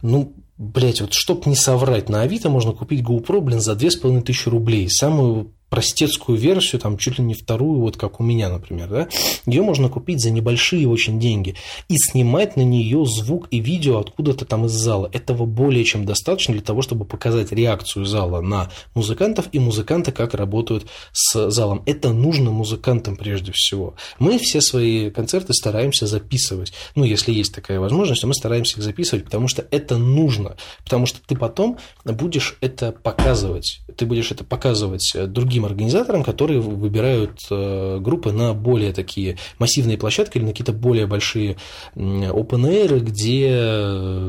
ну, 0.02 0.34
Блять, 0.60 1.02
вот 1.02 1.14
чтоб 1.14 1.46
не 1.46 1.56
соврать, 1.56 2.10
на 2.10 2.24
Авито 2.24 2.50
можно 2.50 2.72
купить 2.72 3.02
GoPro, 3.02 3.42
блин, 3.42 3.60
за 3.60 3.76
2500 3.76 4.48
рублей. 4.48 4.90
Самую 4.90 5.54
простецкую 5.70 6.38
версию, 6.38 6.82
там 6.82 6.98
чуть 6.98 7.20
ли 7.20 7.24
не 7.24 7.34
вторую, 7.34 7.82
вот 7.82 7.98
как 7.98 8.20
у 8.20 8.24
меня, 8.24 8.50
например, 8.50 8.90
да, 8.90 9.08
ее 9.46 9.62
можно 9.62 9.90
купить 9.90 10.22
за 10.22 10.32
небольшие 10.32 10.88
очень 10.88 11.20
деньги 11.20 11.56
и 11.90 11.98
снимать 11.98 12.56
на 12.56 12.62
нее 12.62 13.06
звук 13.06 13.48
и 13.52 13.60
видео 13.60 14.00
откуда-то 14.00 14.46
там 14.46 14.66
из 14.66 14.72
зала. 14.72 15.10
Этого 15.12 15.46
более 15.46 15.84
чем 15.84 16.06
достаточно 16.06 16.54
для 16.54 16.64
того, 16.64 16.82
чтобы 16.82 17.06
показать 17.06 17.52
реакцию 17.52 18.06
зала 18.06 18.42
на 18.42 18.70
музыкантов 18.96 19.50
и 19.52 19.60
музыканты 19.60 20.12
как 20.12 20.34
работают 20.34 20.88
с 21.12 21.50
залом. 21.50 21.84
Это 21.86 22.14
нужно 22.14 22.52
музыкантам 22.52 23.16
прежде 23.16 23.52
всего. 23.54 23.96
Мы 24.20 24.40
все 24.40 24.62
свои 24.62 25.10
концерты 25.12 25.54
стараемся 25.54 26.08
записывать. 26.08 26.74
Ну, 26.96 27.04
если 27.04 27.32
есть 27.32 27.54
такая 27.54 27.80
возможность, 27.80 28.24
мы 28.24 28.34
стараемся 28.34 28.78
их 28.78 28.84
записывать, 28.84 29.26
потому 29.26 29.48
что 29.48 29.66
это 29.72 29.98
нужно. 29.98 30.56
Потому 30.84 31.06
что 31.06 31.20
ты 31.26 31.36
потом 31.36 31.78
будешь 32.06 32.58
это 32.62 32.92
показывать. 32.92 33.80
Ты 33.98 34.06
будешь 34.06 34.32
это 34.32 34.44
показывать 34.44 35.14
другим 35.28 35.58
другим 35.58 35.66
организаторам, 35.66 36.24
которые 36.24 36.60
выбирают 36.60 37.40
э, 37.50 38.00
группы 38.00 38.32
на 38.32 38.54
более 38.54 38.94
такие 38.94 39.38
массивные 39.60 39.98
площадки 39.98 40.38
или 40.38 40.44
на 40.44 40.52
какие-то 40.52 40.74
более 40.74 41.08
большие 41.08 41.58
open 41.96 42.70
air, 42.70 43.00
где 43.00 43.82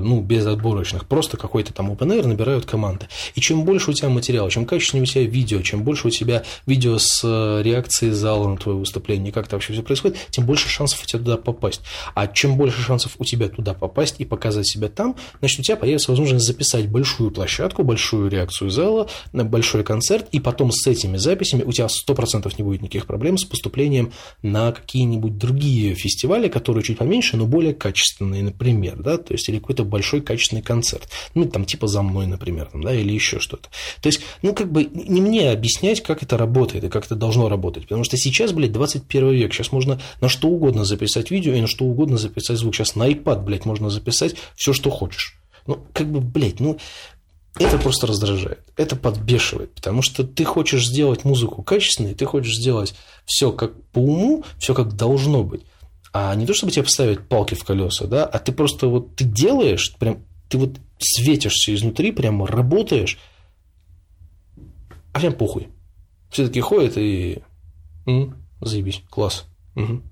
ну, 0.05 0.21
без 0.21 0.47
отборочных, 0.47 1.07
просто 1.07 1.37
какой-то 1.37 1.75
там 1.75 1.91
open 1.91 2.17
air 2.17 2.27
набирают 2.27 2.65
команды. 2.65 3.09
И 3.35 3.41
чем 3.41 3.65
больше 3.65 3.91
у 3.91 3.95
тебя 3.95 4.09
материала, 4.09 4.51
чем 4.51 4.65
качественнее 4.65 5.03
у 5.03 5.07
тебя 5.07 5.25
видео, 5.25 5.61
чем 5.63 5.83
больше 5.83 6.07
у 6.07 6.11
тебя 6.11 6.45
видео 6.67 6.99
с 6.99 7.21
э, 7.25 7.63
реакцией 7.63 8.13
зала 8.13 8.49
на 8.49 8.57
твое 8.57 8.79
выступление, 8.79 9.33
как 9.33 9.47
это 9.47 9.57
вообще 9.57 9.73
все 9.73 9.83
происходит, 9.83 10.17
тем 10.31 10.47
больше 10.47 10.69
шансов 10.69 11.03
у 11.03 11.07
тебя 11.07 11.19
туда 11.19 11.37
попасть. 11.37 11.83
А 12.15 12.27
чем 12.27 12.57
больше 12.57 12.81
шансов 12.81 13.17
у 13.19 13.25
тебя 13.25 13.49
туда 13.49 13.75
попасть 13.75 14.17
и 14.19 14.25
показать 14.25 14.67
себя 14.67 14.89
там, 14.89 15.17
значит, 15.41 15.61
у 15.61 15.63
тебя 15.63 15.77
появится 15.77 16.13
возможность 16.13 16.47
записать 16.47 16.89
большую 16.89 17.33
площадку, 17.33 17.83
большую 17.83 18.31
реакцию 18.31 18.71
зала, 18.71 19.09
большой 19.59 19.83
концерт, 19.83 20.29
и 20.31 20.39
потом 20.39 20.71
с 20.71 20.87
этими 20.87 21.17
записями, 21.17 21.65
у 21.65 21.73
тебя 21.73 21.87
100% 21.87 22.53
не 22.59 22.65
будет 22.65 22.81
никаких 22.81 23.07
проблем 23.07 23.37
с 23.39 23.45
поступлением 23.45 24.13
на 24.41 24.71
какие-нибудь 24.71 25.37
другие 25.37 25.95
фестивали, 25.95 26.49
которые 26.49 26.85
чуть 26.85 26.99
поменьше, 26.99 27.37
но 27.37 27.45
более 27.45 27.75
качественные, 27.75 28.45
например, 28.45 29.03
да, 29.03 29.19
то 29.19 29.33
есть 29.33 29.49
или 29.49 29.59
какой-то 29.59 29.85
большой 29.85 30.21
качественный 30.21 30.63
концерт, 30.63 31.09
ну, 31.35 31.45
там, 31.47 31.65
типа 31.65 31.89
«За 31.89 32.03
мной», 32.03 32.27
например, 32.27 32.67
там, 32.67 32.83
да, 32.83 32.95
или 32.95 33.13
еще 33.13 33.41
что-то. 33.41 33.69
То 34.01 34.07
есть, 34.07 34.21
ну, 34.43 34.55
как 34.55 34.71
бы 34.71 34.85
не 34.85 35.21
мне 35.21 35.51
объяснять, 35.51 36.03
как 36.03 36.23
это 36.23 36.37
работает 36.37 36.85
и 36.85 36.89
как 36.89 37.07
это 37.07 37.17
должно 37.17 37.49
работать, 37.49 37.83
потому 37.83 38.05
что 38.05 38.17
сейчас, 38.17 38.53
блядь, 38.53 38.73
21 38.73 39.31
век, 39.33 39.53
сейчас 39.53 39.73
можно 39.73 40.01
на 40.21 40.29
что 40.29 40.49
угодно 40.49 40.85
записать 40.85 41.33
видео 41.33 41.55
и 41.55 41.61
на 41.61 41.67
что 41.67 41.85
угодно 41.85 42.17
записать 42.17 42.59
звук, 42.59 42.77
сейчас 42.77 42.95
на 42.95 43.09
iPad, 43.11 43.43
блядь, 43.43 43.65
можно 43.65 43.91
записать 43.91 44.37
все, 44.55 44.73
что 44.73 44.91
хочешь. 44.91 45.37
Ну, 45.67 45.85
как 45.93 46.11
бы, 46.11 46.21
блядь, 46.21 46.61
ну, 46.61 46.79
это 47.59 47.79
просто 47.79 48.07
раздражает, 48.07 48.61
это 48.77 48.97
подбешивает, 48.97 49.75
потому 49.75 50.03
что 50.03 50.25
ты 50.25 50.45
хочешь 50.45 50.87
сделать 50.87 51.25
музыку 51.25 51.63
качественной, 51.63 52.15
ты 52.15 52.25
хочешь 52.25 52.55
сделать 52.55 52.95
все 53.25 53.53
как 53.53 53.81
по 53.91 53.99
уму, 53.99 54.45
все 54.59 54.75
как 54.75 54.95
должно 54.95 55.43
быть, 55.43 55.63
а 56.13 56.35
не 56.35 56.47
то, 56.47 56.55
чтобы 56.55 56.73
тебе 56.73 56.85
поставить 56.85 57.27
палки 57.29 57.55
в 57.55 57.65
колеса, 57.65 58.07
да, 58.07 58.25
а 58.25 58.39
ты 58.39 58.53
просто 58.53 58.89
вот 58.89 59.17
ты 59.17 59.25
делаешь, 59.25 59.95
прям 59.99 60.25
ты 60.49 60.59
вот 60.59 60.77
светишься 60.99 61.75
изнутри, 61.75 62.13
прямо 62.13 62.47
работаешь, 62.47 63.19
а 65.13 65.19
всем 65.19 65.33
похуй. 65.33 65.69
Все 66.31 66.47
таки 66.47 66.61
ходят 66.61 66.97
и 66.97 67.43
м, 68.07 68.37
заебись, 68.61 69.03
класс. 69.11 69.47
Угу. 69.77 70.03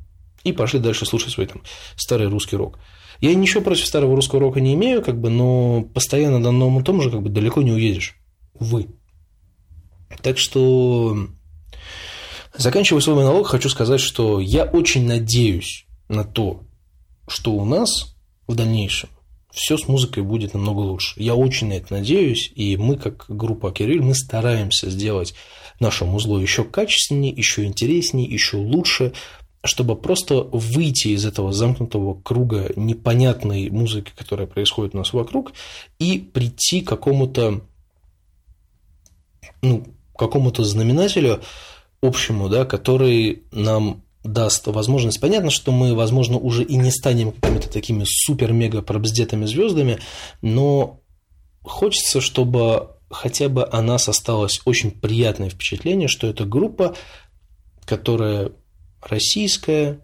И 0.44 0.52
пошли 0.52 0.78
дальше 0.78 1.06
слушать 1.06 1.32
свой 1.32 1.46
там 1.46 1.62
старый 1.96 2.28
русский 2.28 2.56
рок. 2.56 2.78
Я 3.20 3.34
ничего 3.34 3.62
против 3.62 3.86
старого 3.86 4.14
русского 4.14 4.40
рока 4.40 4.60
не 4.60 4.74
имею, 4.74 5.02
как 5.02 5.20
бы, 5.20 5.30
но 5.30 5.82
постоянно 5.82 6.38
на 6.38 6.50
одном 6.50 6.80
и 6.80 6.82
том 6.82 7.00
же 7.02 7.10
как 7.10 7.22
бы 7.22 7.30
далеко 7.30 7.62
не 7.62 7.72
уедешь. 7.72 8.16
Увы. 8.54 8.88
Так 10.22 10.38
что, 10.38 11.16
заканчивая 12.56 13.00
свой 13.00 13.16
монолог, 13.16 13.46
хочу 13.46 13.68
сказать, 13.68 14.00
что 14.00 14.40
я 14.40 14.64
очень 14.64 15.06
надеюсь 15.06 15.86
на 16.08 16.24
то, 16.24 16.62
что 17.28 17.52
у 17.52 17.64
нас 17.64 18.16
в 18.46 18.54
дальнейшем 18.54 19.08
все 19.56 19.78
с 19.78 19.88
музыкой 19.88 20.22
будет 20.22 20.52
намного 20.52 20.80
лучше. 20.80 21.14
Я 21.20 21.34
очень 21.34 21.68
на 21.68 21.72
это 21.72 21.94
надеюсь, 21.94 22.52
и 22.54 22.76
мы, 22.76 22.96
как 22.96 23.24
группа 23.28 23.72
Кирилл, 23.72 24.02
мы 24.02 24.14
стараемся 24.14 24.90
сделать 24.90 25.34
наше 25.80 26.04
музло 26.04 26.38
еще 26.38 26.62
качественнее, 26.62 27.32
еще 27.32 27.64
интереснее, 27.64 28.28
еще 28.28 28.58
лучше, 28.58 29.14
чтобы 29.64 29.96
просто 29.96 30.42
выйти 30.42 31.08
из 31.08 31.24
этого 31.24 31.52
замкнутого 31.52 32.20
круга 32.20 32.72
непонятной 32.76 33.70
музыки, 33.70 34.12
которая 34.16 34.46
происходит 34.46 34.94
у 34.94 34.98
нас 34.98 35.12
вокруг, 35.12 35.52
и 35.98 36.18
прийти 36.18 36.80
к 36.82 36.88
какому-то 36.88 37.62
ну, 39.62 39.86
какому-то 40.16 40.64
знаменателю 40.64 41.42
общему, 42.00 42.48
да, 42.48 42.64
который 42.64 43.42
нам 43.52 44.02
даст 44.22 44.66
возможность. 44.66 45.20
Понятно, 45.20 45.50
что 45.50 45.72
мы, 45.72 45.94
возможно, 45.94 46.36
уже 46.36 46.64
и 46.64 46.76
не 46.76 46.90
станем 46.90 47.32
какими-то 47.32 47.68
такими 47.70 48.04
супер-мега 48.06 48.82
пробздетыми 48.82 49.46
звездами, 49.46 49.98
но 50.42 51.00
хочется, 51.62 52.20
чтобы 52.20 52.90
хотя 53.10 53.48
бы 53.48 53.66
о 53.70 53.82
нас 53.82 54.08
осталось 54.08 54.60
очень 54.64 54.90
приятное 54.90 55.48
впечатление, 55.48 56.08
что 56.08 56.26
это 56.26 56.44
группа, 56.44 56.96
которая 57.84 58.52
российская, 59.06 60.00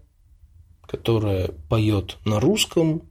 которая 0.86 1.48
поет 1.68 2.18
на 2.24 2.40
русском, 2.40 3.02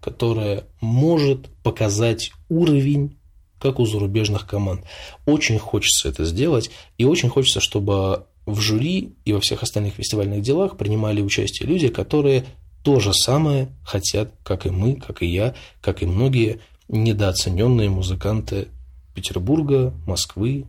которая 0.00 0.64
может 0.80 1.48
показать 1.62 2.32
уровень, 2.48 3.18
как 3.58 3.80
у 3.80 3.86
зарубежных 3.86 4.46
команд. 4.46 4.84
Очень 5.26 5.58
хочется 5.58 6.08
это 6.08 6.24
сделать, 6.24 6.70
и 6.96 7.04
очень 7.04 7.28
хочется, 7.28 7.60
чтобы 7.60 8.26
в 8.46 8.60
жюри 8.60 9.14
и 9.24 9.32
во 9.32 9.40
всех 9.40 9.62
остальных 9.62 9.94
фестивальных 9.94 10.42
делах 10.42 10.76
принимали 10.76 11.20
участие 11.20 11.68
люди, 11.68 11.88
которые 11.88 12.46
то 12.82 13.00
же 13.00 13.12
самое 13.12 13.68
хотят, 13.84 14.32
как 14.44 14.64
и 14.64 14.70
мы, 14.70 14.94
как 14.94 15.22
и 15.22 15.26
я, 15.26 15.54
как 15.80 16.02
и 16.02 16.06
многие 16.06 16.60
недооцененные 16.88 17.90
музыканты 17.90 18.68
Петербурга, 19.14 19.92
Москвы, 20.06 20.66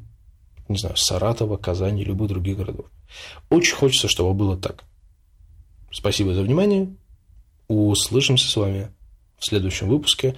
не 0.67 0.77
знаю, 0.77 0.97
Саратова, 0.97 1.57
Казани, 1.57 2.03
любых 2.03 2.29
других 2.29 2.57
городов. 2.57 2.87
Очень 3.49 3.75
хочется, 3.75 4.07
чтобы 4.07 4.33
было 4.33 4.57
так. 4.57 4.83
Спасибо 5.91 6.33
за 6.33 6.41
внимание. 6.43 6.95
Услышимся 7.67 8.49
с 8.49 8.55
вами 8.55 8.91
в 9.37 9.45
следующем 9.45 9.89
выпуске, 9.89 10.35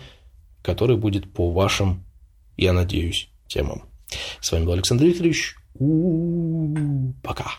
который 0.61 0.97
будет 0.97 1.31
по 1.31 1.51
вашим, 1.51 2.03
я 2.57 2.73
надеюсь, 2.73 3.29
темам. 3.47 3.83
С 4.39 4.51
вами 4.51 4.65
был 4.65 4.73
Александр 4.73 5.05
Викторович. 5.05 5.55
У-у-у. 5.75 7.13
Пока. 7.23 7.51